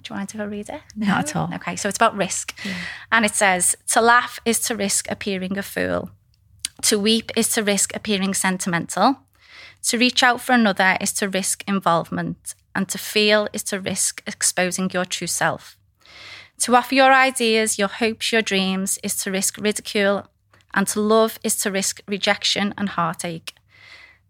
do 0.00 0.12
you 0.12 0.16
want 0.16 0.28
to 0.30 0.46
read 0.46 0.68
it? 0.68 0.82
Not 0.94 1.30
at 1.30 1.36
all. 1.36 1.50
Okay, 1.54 1.76
so 1.76 1.88
it's 1.88 1.96
about 1.96 2.14
risk, 2.14 2.54
yeah. 2.64 2.74
and 3.10 3.24
it 3.24 3.34
says 3.34 3.74
to 3.92 4.02
laugh 4.02 4.38
is 4.44 4.60
to 4.60 4.76
risk 4.76 5.10
appearing 5.10 5.56
a 5.56 5.62
fool, 5.62 6.10
to 6.82 6.98
weep 6.98 7.32
is 7.36 7.48
to 7.52 7.62
risk 7.62 7.96
appearing 7.96 8.34
sentimental, 8.34 9.20
to 9.84 9.98
reach 9.98 10.22
out 10.22 10.42
for 10.42 10.52
another 10.52 10.98
is 11.00 11.12
to 11.14 11.28
risk 11.28 11.64
involvement, 11.66 12.54
and 12.74 12.86
to 12.90 12.98
feel 12.98 13.48
is 13.54 13.62
to 13.64 13.80
risk 13.80 14.22
exposing 14.26 14.90
your 14.92 15.06
true 15.06 15.26
self. 15.26 15.78
To 16.64 16.74
offer 16.74 16.94
your 16.94 17.12
ideas, 17.12 17.78
your 17.78 17.88
hopes, 17.88 18.32
your 18.32 18.40
dreams 18.40 18.98
is 19.02 19.16
to 19.16 19.30
risk 19.30 19.58
ridicule, 19.58 20.26
and 20.72 20.88
to 20.88 20.98
love 20.98 21.38
is 21.44 21.56
to 21.56 21.70
risk 21.70 22.00
rejection 22.08 22.72
and 22.78 22.88
heartache. 22.88 23.52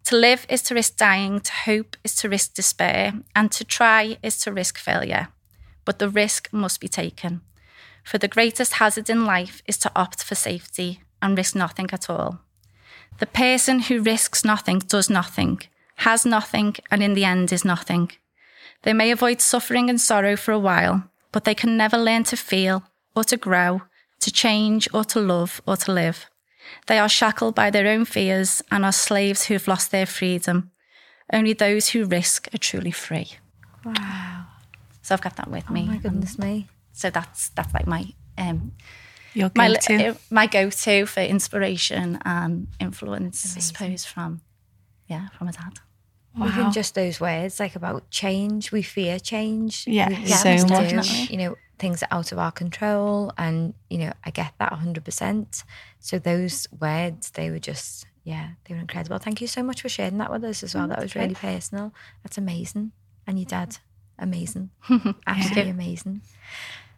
To 0.06 0.16
live 0.16 0.44
is 0.48 0.60
to 0.62 0.74
risk 0.74 0.96
dying, 0.96 1.38
to 1.38 1.52
hope 1.52 1.96
is 2.02 2.16
to 2.16 2.28
risk 2.28 2.54
despair, 2.54 3.12
and 3.36 3.52
to 3.52 3.64
try 3.64 4.18
is 4.20 4.36
to 4.40 4.52
risk 4.52 4.78
failure. 4.78 5.28
But 5.84 6.00
the 6.00 6.08
risk 6.08 6.52
must 6.52 6.80
be 6.80 6.88
taken. 6.88 7.40
For 8.02 8.18
the 8.18 8.26
greatest 8.26 8.74
hazard 8.74 9.08
in 9.08 9.24
life 9.24 9.62
is 9.68 9.78
to 9.78 9.92
opt 9.94 10.24
for 10.24 10.34
safety 10.34 11.02
and 11.22 11.38
risk 11.38 11.54
nothing 11.54 11.90
at 11.92 12.10
all. 12.10 12.40
The 13.20 13.26
person 13.26 13.78
who 13.78 14.02
risks 14.02 14.44
nothing 14.44 14.80
does 14.80 15.08
nothing, 15.08 15.60
has 15.98 16.26
nothing, 16.26 16.74
and 16.90 17.00
in 17.00 17.14
the 17.14 17.24
end 17.24 17.52
is 17.52 17.64
nothing. 17.64 18.10
They 18.82 18.92
may 18.92 19.12
avoid 19.12 19.40
suffering 19.40 19.88
and 19.88 20.00
sorrow 20.00 20.34
for 20.34 20.50
a 20.50 20.58
while, 20.58 21.08
but 21.34 21.42
they 21.42 21.54
can 21.54 21.76
never 21.76 21.98
learn 21.98 22.22
to 22.22 22.36
feel 22.36 22.84
or 23.16 23.24
to 23.24 23.36
grow, 23.36 23.82
to 24.20 24.30
change 24.30 24.88
or 24.94 25.02
to 25.02 25.18
love 25.18 25.60
or 25.66 25.76
to 25.76 25.90
live. 25.92 26.30
They 26.86 26.96
are 26.96 27.08
shackled 27.08 27.56
by 27.56 27.70
their 27.70 27.88
own 27.88 28.04
fears 28.04 28.62
and 28.70 28.84
are 28.84 28.92
slaves 28.92 29.46
who 29.46 29.54
have 29.54 29.66
lost 29.66 29.90
their 29.90 30.06
freedom. 30.06 30.70
Only 31.32 31.52
those 31.52 31.88
who 31.88 32.04
risk 32.04 32.48
are 32.54 32.58
truly 32.58 32.92
free. 32.92 33.32
Wow. 33.84 34.46
So 35.02 35.12
I've 35.12 35.22
got 35.22 35.34
that 35.36 35.50
with 35.50 35.68
me. 35.70 35.82
Oh 35.88 35.92
my 35.94 35.98
goodness 35.98 36.38
me. 36.38 36.68
So 36.92 37.10
that's 37.10 37.48
that's 37.48 37.74
like 37.74 37.88
my 37.88 38.06
um 38.38 38.72
Your 39.34 39.48
go-to. 39.48 39.98
my 39.98 40.08
uh, 40.10 40.14
my 40.30 40.46
go-to 40.46 41.04
for 41.04 41.20
inspiration 41.20 42.20
and 42.24 42.68
influence, 42.78 43.44
Amazing. 43.44 43.58
I 43.58 43.62
suppose, 43.62 44.04
from 44.04 44.40
yeah, 45.08 45.28
from 45.30 45.48
a 45.48 45.52
dad. 45.52 45.80
Wow. 46.36 46.48
Even 46.48 46.72
just 46.72 46.94
those 46.94 47.20
words, 47.20 47.60
like 47.60 47.76
about 47.76 48.10
change, 48.10 48.72
we 48.72 48.82
fear 48.82 49.18
change. 49.20 49.86
Yeah, 49.86 50.08
we, 50.08 50.16
so 50.16 50.66
much. 50.66 51.30
You 51.30 51.36
know, 51.36 51.56
things 51.78 52.02
are 52.02 52.08
out 52.10 52.32
of 52.32 52.38
our 52.38 52.50
control, 52.52 53.32
and 53.38 53.74
you 53.88 53.98
know, 53.98 54.12
I 54.24 54.30
get 54.30 54.52
that 54.58 54.72
hundred 54.72 55.04
percent. 55.04 55.64
So 56.00 56.18
those 56.18 56.66
words, 56.80 57.30
they 57.30 57.50
were 57.50 57.58
just, 57.60 58.06
yeah, 58.24 58.50
they 58.64 58.74
were 58.74 58.80
incredible. 58.80 59.18
Thank 59.18 59.40
you 59.40 59.46
so 59.46 59.62
much 59.62 59.82
for 59.82 59.88
sharing 59.88 60.18
that 60.18 60.30
with 60.30 60.44
us 60.44 60.62
as 60.62 60.74
well. 60.74 60.86
Mm, 60.86 60.90
that 60.90 61.02
was 61.02 61.14
really 61.14 61.34
personal. 61.34 61.94
That's 62.22 62.36
amazing. 62.38 62.92
And 63.26 63.38
your 63.38 63.46
dad, 63.46 63.78
amazing, 64.18 64.70
absolutely 65.26 65.70
amazing. 65.70 66.22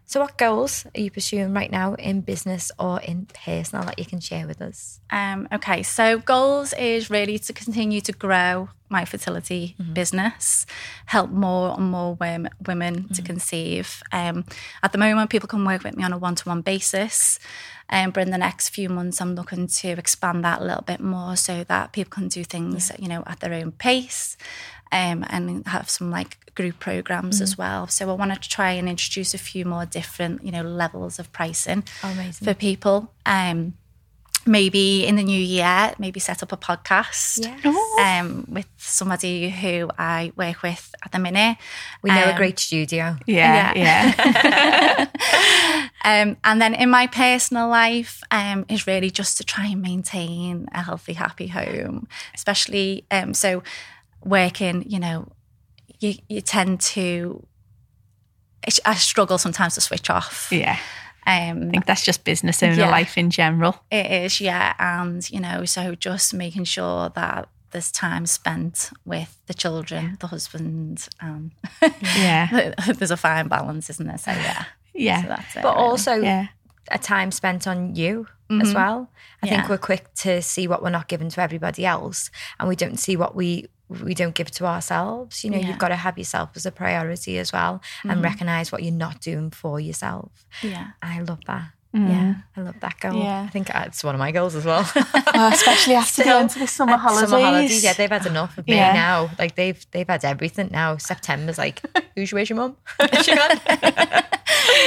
So, 0.08 0.20
what 0.20 0.38
goals 0.38 0.86
are 0.94 1.00
you 1.00 1.10
pursuing 1.10 1.52
right 1.52 1.70
now 1.70 1.94
in 1.94 2.20
business 2.20 2.70
or 2.78 3.00
in 3.00 3.26
personal 3.26 3.84
that 3.86 3.98
you 3.98 4.04
can 4.04 4.20
share 4.20 4.46
with 4.46 4.62
us? 4.62 5.00
Um, 5.10 5.48
okay, 5.52 5.82
so 5.82 6.20
goals 6.20 6.72
is 6.74 7.10
really 7.10 7.40
to 7.40 7.52
continue 7.52 8.00
to 8.02 8.12
grow 8.12 8.68
my 8.88 9.04
fertility 9.04 9.74
mm-hmm. 9.80 9.94
business, 9.94 10.64
help 11.06 11.30
more 11.30 11.74
and 11.76 11.90
more 11.90 12.14
women, 12.14 12.52
women 12.64 12.94
mm-hmm. 12.94 13.14
to 13.14 13.22
conceive. 13.22 14.00
Um, 14.12 14.44
at 14.80 14.92
the 14.92 14.98
moment, 14.98 15.28
people 15.28 15.48
can 15.48 15.64
work 15.64 15.82
with 15.82 15.96
me 15.96 16.04
on 16.04 16.12
a 16.12 16.18
one 16.18 16.36
to 16.36 16.48
one 16.48 16.60
basis. 16.60 17.40
Um, 17.88 18.10
but 18.10 18.22
in 18.22 18.30
the 18.30 18.38
next 18.38 18.70
few 18.70 18.88
months, 18.88 19.20
I'm 19.20 19.34
looking 19.34 19.66
to 19.66 19.88
expand 19.90 20.44
that 20.44 20.60
a 20.60 20.64
little 20.64 20.82
bit 20.82 21.00
more 21.00 21.36
so 21.36 21.64
that 21.64 21.92
people 21.92 22.10
can 22.10 22.28
do 22.28 22.42
things, 22.42 22.90
yeah. 22.90 22.96
you 23.02 23.08
know, 23.08 23.22
at 23.26 23.40
their 23.40 23.54
own 23.54 23.72
pace 23.72 24.36
um, 24.92 25.24
and 25.28 25.66
have 25.66 25.88
some 25.90 26.10
like 26.10 26.54
group 26.54 26.78
programs 26.78 27.38
mm. 27.38 27.42
as 27.42 27.58
well. 27.58 27.86
So 27.86 28.10
I 28.10 28.14
wanted 28.14 28.42
to 28.42 28.48
try 28.48 28.72
and 28.72 28.88
introduce 28.88 29.34
a 29.34 29.38
few 29.38 29.64
more 29.64 29.86
different, 29.86 30.44
you 30.44 30.52
know, 30.52 30.62
levels 30.62 31.18
of 31.18 31.32
pricing 31.32 31.84
Amazing. 32.02 32.46
for 32.46 32.54
people. 32.54 33.12
Um, 33.24 33.74
maybe 34.46 35.04
in 35.04 35.16
the 35.16 35.22
new 35.22 35.40
year, 35.40 35.92
maybe 35.98 36.20
set 36.20 36.42
up 36.42 36.52
a 36.52 36.56
podcast 36.56 37.44
yeah. 37.44 38.20
um, 38.20 38.46
with 38.48 38.66
somebody 38.76 39.50
who 39.50 39.90
I 39.98 40.32
work 40.36 40.62
with 40.62 40.94
at 41.04 41.12
the 41.12 41.18
minute. 41.18 41.58
We 42.02 42.10
know 42.10 42.24
um, 42.24 42.30
a 42.30 42.36
great 42.36 42.58
studio. 42.58 43.16
Yeah, 43.26 43.72
yeah. 43.74 44.14
yeah. 44.16 45.88
um, 46.04 46.36
and 46.44 46.62
then 46.62 46.74
in 46.74 46.90
my 46.90 47.06
personal 47.08 47.68
life 47.68 48.22
um, 48.30 48.64
is 48.68 48.86
really 48.86 49.10
just 49.10 49.36
to 49.38 49.44
try 49.44 49.66
and 49.66 49.82
maintain 49.82 50.68
a 50.72 50.82
healthy, 50.82 51.14
happy 51.14 51.48
home, 51.48 52.06
especially 52.34 53.04
um, 53.10 53.34
so 53.34 53.62
working, 54.24 54.84
you 54.88 54.98
know, 54.98 55.28
you, 56.00 56.14
you 56.28 56.40
tend 56.40 56.80
to, 56.80 57.46
I 58.84 58.94
struggle 58.94 59.38
sometimes 59.38 59.74
to 59.74 59.80
switch 59.80 60.10
off. 60.10 60.48
Yeah. 60.50 60.78
Um, 61.26 61.68
I 61.68 61.70
think 61.70 61.86
that's 61.86 62.04
just 62.04 62.24
business 62.24 62.62
owner 62.62 62.74
yeah, 62.74 62.90
life 62.90 63.18
in 63.18 63.30
general. 63.30 63.80
It 63.90 64.06
is, 64.06 64.40
yeah. 64.40 64.74
And, 64.78 65.28
you 65.28 65.40
know, 65.40 65.64
so 65.64 65.94
just 65.94 66.32
making 66.34 66.64
sure 66.64 67.10
that 67.10 67.48
there's 67.72 67.90
time 67.90 68.26
spent 68.26 68.90
with 69.04 69.40
the 69.46 69.54
children, 69.54 70.04
yeah. 70.04 70.14
the 70.20 70.28
husband. 70.28 71.08
Um, 71.20 71.50
yeah. 72.16 72.72
there's 72.94 73.10
a 73.10 73.16
fine 73.16 73.48
balance, 73.48 73.90
isn't 73.90 74.06
there? 74.06 74.18
So, 74.18 74.30
yeah. 74.30 74.64
Yeah. 74.94 75.22
So 75.22 75.28
that's 75.28 75.56
it, 75.56 75.62
but 75.62 75.74
really. 75.74 75.88
also, 75.88 76.14
yeah. 76.14 76.46
a 76.90 76.98
time 76.98 77.32
spent 77.32 77.66
on 77.66 77.94
you 77.94 78.28
mm-hmm. 78.48 78.60
as 78.60 78.74
well. 78.74 79.10
I 79.42 79.46
yeah. 79.46 79.56
think 79.56 79.68
we're 79.68 79.78
quick 79.78 80.12
to 80.16 80.40
see 80.42 80.68
what 80.68 80.82
we're 80.82 80.90
not 80.90 81.08
given 81.08 81.28
to 81.30 81.40
everybody 81.40 81.84
else, 81.84 82.30
and 82.58 82.68
we 82.68 82.76
don't 82.76 82.98
see 82.98 83.16
what 83.16 83.34
we 83.34 83.66
we 83.88 84.14
don't 84.14 84.34
give 84.34 84.50
to 84.52 84.66
ourselves. 84.66 85.44
You 85.44 85.50
know, 85.50 85.58
yeah. 85.58 85.68
you've 85.68 85.78
got 85.78 85.88
to 85.88 85.96
have 85.96 86.18
yourself 86.18 86.50
as 86.56 86.66
a 86.66 86.72
priority 86.72 87.38
as 87.38 87.52
well 87.52 87.82
mm-hmm. 87.98 88.10
and 88.10 88.22
recognize 88.22 88.72
what 88.72 88.82
you're 88.82 88.92
not 88.92 89.20
doing 89.20 89.50
for 89.50 89.78
yourself. 89.80 90.46
Yeah. 90.62 90.88
I 91.02 91.20
love 91.20 91.40
that. 91.46 91.70
Mm. 91.96 92.10
Yeah, 92.10 92.34
I 92.56 92.60
love 92.60 92.74
that 92.80 93.00
goal. 93.00 93.22
Yeah. 93.22 93.42
I 93.42 93.46
think 93.46 93.70
it's 93.72 94.04
one 94.04 94.14
of 94.14 94.18
my 94.18 94.30
goals 94.30 94.54
as 94.54 94.66
well. 94.66 94.86
oh, 94.96 95.50
especially 95.50 95.94
after 96.04 96.24
going 96.24 96.48
to 96.48 96.58
the 96.58 96.66
summer 96.66 96.98
holidays. 96.98 97.30
Summer 97.30 97.42
holidays, 97.42 97.82
yeah, 97.82 97.94
they've 97.94 98.10
had 98.10 98.26
enough 98.26 98.58
of 98.58 98.66
me 98.66 98.74
yeah. 98.74 98.92
now. 98.92 99.30
Like 99.38 99.54
they've 99.54 99.86
they've 99.92 100.06
had 100.06 100.22
everything 100.22 100.68
now. 100.70 100.98
September's 100.98 101.56
like, 101.56 101.80
who's 102.14 102.32
where's 102.34 102.50
your 102.50 102.56
mum? 102.56 102.76
she 103.22 103.34
gone. 103.34 103.60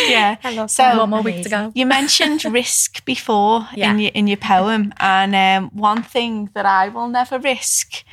yeah. 0.07 0.65
so 0.67 0.99
one 0.99 1.09
more 1.09 1.23
week 1.23 1.41
to 1.43 1.49
go. 1.49 1.71
You 1.73 1.87
mentioned 1.87 2.45
risk 2.45 3.03
before 3.05 3.67
yeah. 3.73 3.91
in 3.91 3.99
your 3.99 4.11
in 4.13 4.27
your 4.27 4.37
poem, 4.37 4.93
and 4.97 5.33
um, 5.33 5.71
one 5.73 6.03
thing 6.03 6.51
that 6.53 6.67
I 6.67 6.89
will 6.89 7.07
never 7.07 7.39
risk 7.39 8.03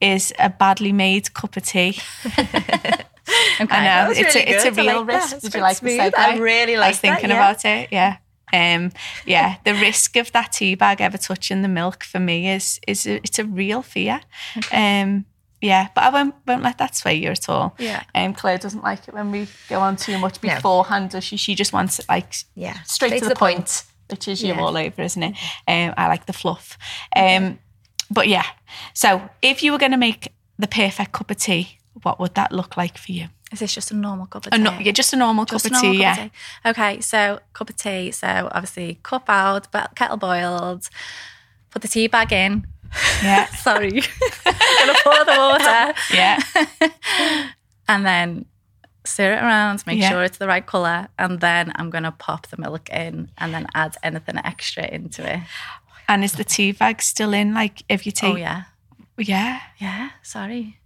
is 0.00 0.32
a 0.38 0.50
badly 0.50 0.92
made 0.92 1.32
cup 1.34 1.56
of 1.56 1.64
tea. 1.64 1.98
okay, 2.26 3.66
I 3.70 4.04
know 4.04 4.10
it's 4.10 4.34
really 4.34 4.52
a, 4.52 4.56
it's 4.56 4.64
a 4.64 4.72
real 4.72 5.04
like 5.04 5.06
risk. 5.06 5.40
Did 5.40 5.54
you 5.54 5.60
like 5.60 5.76
smooth. 5.76 5.98
the 5.98 6.10
segue? 6.10 6.18
I 6.18 6.38
really 6.38 6.76
like. 6.76 6.84
I 6.84 6.88
was 6.88 6.98
thinking 6.98 7.28
that, 7.28 7.34
yeah. 7.34 7.50
about 7.50 7.64
it. 7.64 7.88
Yeah. 7.92 8.16
Um, 8.52 8.92
yeah, 9.24 9.56
the 9.64 9.74
risk 9.74 10.16
of 10.16 10.30
that 10.32 10.52
tea 10.52 10.76
bag 10.76 11.00
ever 11.00 11.18
touching 11.18 11.62
the 11.62 11.68
milk 11.68 12.04
for 12.04 12.20
me 12.20 12.50
is 12.50 12.80
is 12.86 13.06
a, 13.06 13.16
it's 13.16 13.38
a 13.38 13.44
real 13.44 13.82
fear. 13.82 14.20
Okay. 14.56 15.02
Um, 15.02 15.26
yeah, 15.60 15.88
but 15.94 16.04
I 16.04 16.10
won't 16.10 16.34
won't 16.46 16.62
let 16.62 16.78
that 16.78 16.94
sway 16.94 17.14
you 17.14 17.30
at 17.30 17.48
all. 17.48 17.74
Yeah. 17.78 18.04
Um, 18.14 18.34
Claire 18.34 18.58
doesn't 18.58 18.82
like 18.82 19.08
it 19.08 19.14
when 19.14 19.32
we 19.32 19.48
go 19.68 19.80
on 19.80 19.96
too 19.96 20.18
much 20.18 20.40
beforehand. 20.40 21.14
No. 21.14 21.20
She 21.20 21.36
she 21.36 21.54
just 21.54 21.72
wants 21.72 21.98
it 21.98 22.06
like 22.08 22.34
yeah 22.54 22.82
straight, 22.82 23.08
straight 23.08 23.18
to, 23.18 23.24
the, 23.24 23.28
the 23.30 23.34
point, 23.34 23.56
point, 23.56 23.84
which 24.10 24.28
is 24.28 24.42
you 24.42 24.54
all 24.54 24.76
over, 24.76 25.02
isn't 25.02 25.22
it? 25.22 25.36
Um, 25.66 25.94
I 25.96 26.08
like 26.08 26.26
the 26.26 26.32
fluff. 26.32 26.78
Um, 27.14 27.58
but 28.10 28.28
yeah, 28.28 28.46
so 28.94 29.28
if 29.42 29.62
you 29.62 29.72
were 29.72 29.78
going 29.78 29.92
to 29.92 29.98
make 29.98 30.32
the 30.58 30.66
perfect 30.66 31.12
cup 31.12 31.30
of 31.30 31.36
tea, 31.36 31.78
what 32.02 32.20
would 32.20 32.34
that 32.34 32.52
look 32.52 32.76
like 32.76 32.98
for 32.98 33.12
you? 33.12 33.28
Is 33.52 33.60
this 33.60 33.74
just 33.74 33.90
a 33.90 33.94
normal 33.94 34.26
cup 34.26 34.46
of 34.46 34.52
tea? 34.52 34.58
No, 34.58 34.76
yeah, 34.78 34.92
just 34.92 35.12
a 35.12 35.16
normal 35.16 35.44
just 35.44 35.64
cup 35.64 35.74
of 35.74 35.80
tea, 35.80 36.00
yeah. 36.00 36.14
Tea. 36.14 36.30
Okay, 36.66 37.00
so 37.00 37.40
cup 37.52 37.70
of 37.70 37.76
tea. 37.76 38.10
So 38.10 38.48
obviously 38.50 38.98
cup 39.02 39.28
out, 39.28 39.70
but 39.70 39.94
kettle 39.94 40.16
boiled, 40.16 40.88
put 41.70 41.82
the 41.82 41.88
tea 41.88 42.08
bag 42.08 42.32
in. 42.32 42.66
Yeah. 43.22 43.46
Sorry. 43.56 43.90
Gonna 44.44 44.94
pour 45.02 45.24
the 45.24 45.36
water. 45.38 45.94
Yeah. 46.12 46.40
and 47.88 48.04
then 48.04 48.46
stir 49.04 49.34
it 49.34 49.42
around, 49.42 49.84
make 49.86 50.00
yeah. 50.00 50.10
sure 50.10 50.24
it's 50.24 50.38
the 50.38 50.48
right 50.48 50.66
colour, 50.66 51.08
and 51.18 51.40
then 51.40 51.72
I'm 51.76 51.90
gonna 51.90 52.12
pop 52.12 52.48
the 52.48 52.56
milk 52.56 52.90
in 52.90 53.30
and 53.38 53.54
then 53.54 53.68
add 53.74 53.96
anything 54.02 54.38
extra 54.38 54.86
into 54.88 55.22
it. 55.34 55.40
And 56.08 56.24
is 56.24 56.32
the 56.32 56.44
tea 56.44 56.72
bag 56.72 57.02
still 57.02 57.32
in? 57.32 57.54
Like 57.54 57.82
if 57.88 58.06
you 58.06 58.12
oh, 58.16 58.20
take 58.20 58.34
Oh 58.34 58.36
yeah. 58.36 58.64
Yeah. 59.18 59.60
Yeah, 59.78 60.10
sorry. 60.22 60.78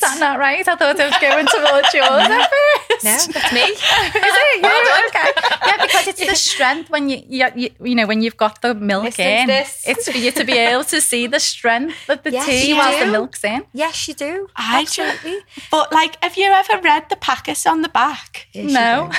that 0.00 0.18
not 0.18 0.38
right? 0.38 0.66
I 0.66 0.76
thought 0.76 0.98
I 0.98 1.06
was 1.06 1.18
going 1.20 1.46
to 1.46 1.52
towards 1.52 1.94
yours 1.94 2.08
at 2.08 2.50
first. 2.50 3.04
No, 3.04 3.32
that's 3.32 3.52
me. 3.52 3.60
Is 3.60 3.80
it? 3.82 4.62
Yeah, 4.62 5.06
okay. 5.08 5.30
Yeah, 5.66 5.86
because 5.86 6.08
it's 6.08 6.26
the 6.26 6.34
strength 6.50 6.90
when 6.90 7.08
you, 7.08 7.22
you, 7.28 7.46
you, 7.54 7.70
you 7.82 7.94
know, 7.94 8.06
when 8.06 8.22
you've 8.22 8.36
got 8.36 8.62
the 8.62 8.74
milk 8.74 9.04
Listen 9.04 9.26
in. 9.26 9.50
It's 9.50 10.10
for 10.10 10.16
you 10.16 10.32
to 10.32 10.44
be 10.44 10.54
able 10.54 10.84
to 10.84 11.00
see 11.00 11.26
the 11.26 11.38
strength 11.40 12.08
of 12.08 12.22
the 12.22 12.32
yes, 12.32 12.46
tea 12.46 12.72
while 12.72 12.98
the 12.98 13.12
milk's 13.12 13.44
in. 13.44 13.64
Yes, 13.72 14.08
you 14.08 14.14
do. 14.14 14.48
I 14.56 14.80
Absolutely. 14.80 15.32
Do. 15.32 15.62
But 15.70 15.92
like, 15.92 16.22
have 16.22 16.36
you 16.36 16.46
ever 16.46 16.80
read 16.80 17.10
the 17.10 17.16
packets 17.16 17.66
on 17.66 17.82
the 17.82 17.88
back? 17.90 18.48
Yes, 18.52 18.72
no. 18.72 19.10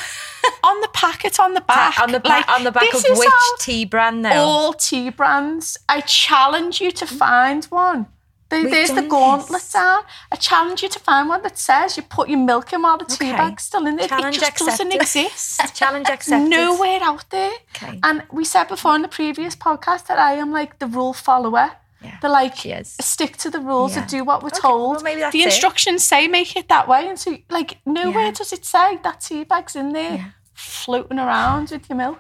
on 0.64 0.82
the 0.82 0.90
packet 0.94 1.40
on 1.40 1.54
the 1.54 1.62
back. 1.62 2.00
on 2.00 2.12
the 2.12 2.20
back 2.20 2.48
like, 2.48 2.58
on 2.58 2.64
the 2.64 2.72
back 2.72 2.92
of 2.94 3.04
which 3.08 3.30
tea 3.60 3.86
brand 3.86 4.24
now? 4.24 4.42
All 4.42 4.74
tea 4.74 5.10
brands. 5.10 5.78
I 5.88 6.02
challenge 6.02 6.82
you 6.82 6.92
to 6.92 7.06
find 7.06 7.66
one. 7.66 8.08
There's 8.52 8.92
the 8.92 9.04
gauntlet 9.04 9.68
down. 9.72 10.04
I 10.32 10.36
challenge 10.36 10.84
you 10.84 10.90
to 10.90 11.00
find 11.00 11.30
one 11.30 11.42
that 11.44 11.58
says 11.58 11.98
you 11.98 12.04
put 12.04 12.30
your 12.30 12.40
milk 12.40 12.74
in 12.74 12.82
while 12.82 12.98
the 12.98 13.06
tea 13.06 13.30
okay. 13.30 13.38
bag's 13.38 13.64
still 13.64 13.86
in 13.88 13.96
there. 13.96 14.08
Challenge 14.08 14.38
it 14.38 14.40
just 14.40 14.52
accepted. 14.52 14.90
doesn't 14.90 14.94
exist. 15.02 15.62
challenge 15.76 16.08
accepted. 16.10 16.50
Nowhere 16.50 17.00
out 17.02 17.30
there. 17.30 17.54
Okay. 17.76 18.00
And 18.04 18.24
we 18.32 18.46
said 18.46 18.66
before 18.66 18.96
in 18.96 19.02
the 19.02 19.08
previous 19.08 19.56
podcast 19.56 20.08
that 20.08 20.20
I 20.20 20.34
am 20.34 20.52
like 20.52 20.80
the 20.80 20.88
rule 20.88 21.14
follower. 21.14 21.72
Yeah, 22.04 22.18
the 22.20 22.30
like 22.30 22.56
stick 22.84 23.38
to 23.38 23.52
the 23.52 23.60
rules 23.60 23.94
yeah. 23.94 24.02
and 24.02 24.10
do 24.10 24.24
what 24.24 24.42
we're 24.42 24.48
okay. 24.48 24.60
told. 24.60 25.04
Well, 25.04 25.32
the 25.32 25.44
instructions 25.44 26.02
it. 26.02 26.06
say 26.06 26.28
make 26.28 26.56
it 26.56 26.68
that 26.68 26.88
way, 26.88 27.08
and 27.08 27.20
so 27.20 27.38
like 27.52 27.78
nowhere 27.86 28.26
yeah. 28.26 28.32
does 28.32 28.52
it 28.52 28.66
say 28.66 28.98
that 29.04 29.22
tea 29.22 29.44
bag's 29.44 29.76
in 29.76 29.94
there. 29.94 30.16
Yeah 30.16 30.26
floating 30.62 31.20
around 31.20 31.72
with 31.72 31.90
your 31.90 31.98
milk? 31.98 32.20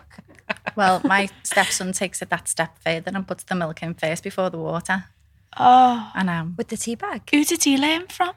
Well, 0.76 1.02
my 1.04 1.30
stepson 1.44 1.94
takes 1.94 2.22
it 2.22 2.30
that 2.30 2.48
step 2.48 2.78
further 2.80 3.12
and 3.14 3.28
puts 3.28 3.44
the 3.44 3.56
milk 3.56 3.82
in 3.84 3.94
first 3.94 4.24
before 4.24 4.50
the 4.50 4.58
water. 4.58 5.06
Oh. 5.58 6.12
I 6.14 6.24
know. 6.24 6.52
With 6.58 6.70
the 6.70 6.78
tea 6.78 6.96
bag? 6.96 7.30
Who 7.32 7.44
did 7.44 7.64
he 7.64 7.78
learn 7.78 8.08
from? 8.08 8.34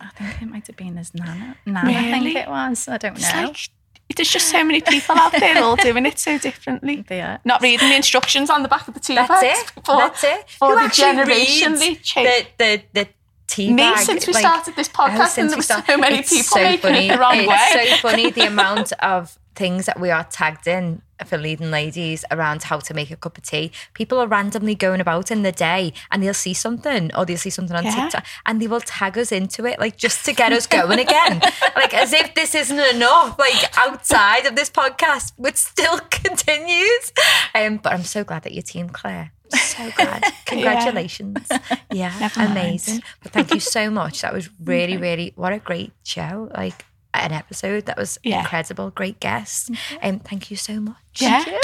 I 0.00 0.08
think 0.08 0.42
it 0.42 0.46
might 0.46 0.66
have 0.66 0.76
been 0.76 0.96
his 0.96 1.14
nana. 1.14 1.56
Nana, 1.64 1.86
really? 1.86 1.98
I 1.98 2.20
think 2.20 2.36
it 2.36 2.48
was. 2.48 2.88
I 2.88 2.98
don't 2.98 3.20
know. 3.20 3.42
Like, 3.46 3.70
there's 4.16 4.30
just 4.30 4.50
so 4.50 4.62
many 4.64 4.80
people 4.80 5.16
out 5.16 5.32
there 5.32 5.62
all 5.62 5.76
doing 5.76 6.06
it 6.06 6.18
so 6.18 6.38
differently. 6.38 7.04
Yeah. 7.12 7.38
Not 7.44 7.60
reading 7.60 7.90
the 7.90 7.96
instructions 7.96 8.48
on 8.48 8.62
the 8.62 8.68
back 8.68 8.88
of 8.88 8.94
the 8.94 9.00
tea 9.00 9.16
That's 9.16 9.28
bags. 9.28 9.60
It. 9.60 9.70
For, 9.84 9.96
That's 9.96 10.24
it. 10.24 10.48
For 10.48 10.78
Who 10.78 10.88
the 10.88 10.94
generation 10.94 11.74
they 11.74 11.94
The, 11.94 12.46
the, 12.56 12.82
the 12.94 13.08
tea 13.46 13.72
Me 13.72 13.94
since 13.98 14.26
we 14.26 14.32
like, 14.32 14.40
started 14.40 14.76
this 14.76 14.88
oh, 14.88 15.02
podcast, 15.02 15.36
and 15.36 15.50
there 15.50 15.58
were 15.58 15.62
so 15.62 15.98
many 15.98 16.18
it's 16.18 16.30
people 16.30 16.56
so 16.56 16.62
making 16.62 16.80
funny. 16.80 17.08
it 17.08 17.12
the 17.12 17.18
wrong 17.18 17.36
it's 17.36 17.48
way. 17.48 17.56
It's 17.58 18.00
so 18.00 18.08
funny 18.08 18.30
the 18.30 18.46
amount 18.46 18.92
of 19.00 19.38
things 19.54 19.86
that 19.86 20.00
we 20.00 20.10
are 20.10 20.24
tagged 20.24 20.66
in 20.66 21.02
for 21.26 21.38
leading 21.38 21.70
ladies 21.70 22.24
around 22.30 22.64
how 22.64 22.78
to 22.78 22.94
make 22.94 23.10
a 23.10 23.16
cup 23.16 23.38
of 23.38 23.44
tea. 23.44 23.70
People 23.94 24.18
are 24.18 24.26
randomly 24.26 24.74
going 24.74 25.00
about 25.00 25.30
in 25.30 25.42
the 25.42 25.52
day 25.52 25.92
and 26.10 26.22
they'll 26.22 26.34
see 26.34 26.54
something 26.54 27.14
or 27.14 27.24
they'll 27.24 27.36
see 27.36 27.50
something 27.50 27.76
on 27.76 27.84
yeah. 27.84 28.02
TikTok 28.02 28.26
and 28.46 28.60
they 28.60 28.66
will 28.66 28.80
tag 28.80 29.16
us 29.18 29.32
into 29.32 29.64
it, 29.66 29.78
like 29.78 29.96
just 29.96 30.24
to 30.24 30.32
get 30.32 30.52
us 30.52 30.66
going 30.66 30.98
again. 30.98 31.40
like 31.76 31.94
as 31.94 32.12
if 32.12 32.34
this 32.34 32.54
isn't 32.54 32.94
enough, 32.94 33.38
like 33.38 33.78
outside 33.78 34.46
of 34.46 34.56
this 34.56 34.70
podcast, 34.70 35.32
which 35.36 35.56
still 35.56 35.98
continues. 36.10 37.12
Um, 37.54 37.76
but 37.76 37.92
I'm 37.92 38.04
so 38.04 38.24
glad 38.24 38.42
that 38.42 38.52
your 38.52 38.62
team, 38.62 38.88
Claire. 38.88 39.32
So 39.50 39.90
glad. 39.96 40.24
Congratulations. 40.46 41.46
Yeah, 41.90 42.12
yeah 42.18 42.30
amazing. 42.36 43.02
But 43.22 43.32
thank 43.32 43.52
you 43.52 43.60
so 43.60 43.90
much. 43.90 44.22
That 44.22 44.32
was 44.32 44.48
really, 44.64 44.96
really, 44.96 45.32
what 45.36 45.52
a 45.52 45.58
great 45.58 45.92
show. 46.04 46.50
Like, 46.54 46.84
an 47.14 47.32
episode 47.32 47.86
that 47.86 47.96
was 47.96 48.18
yeah. 48.22 48.40
incredible. 48.40 48.90
Great 48.90 49.20
guest. 49.20 49.70
And 50.00 50.16
um, 50.16 50.20
thank 50.20 50.50
you 50.50 50.56
so 50.56 50.80
much. 50.80 50.96
Yeah. 51.16 51.58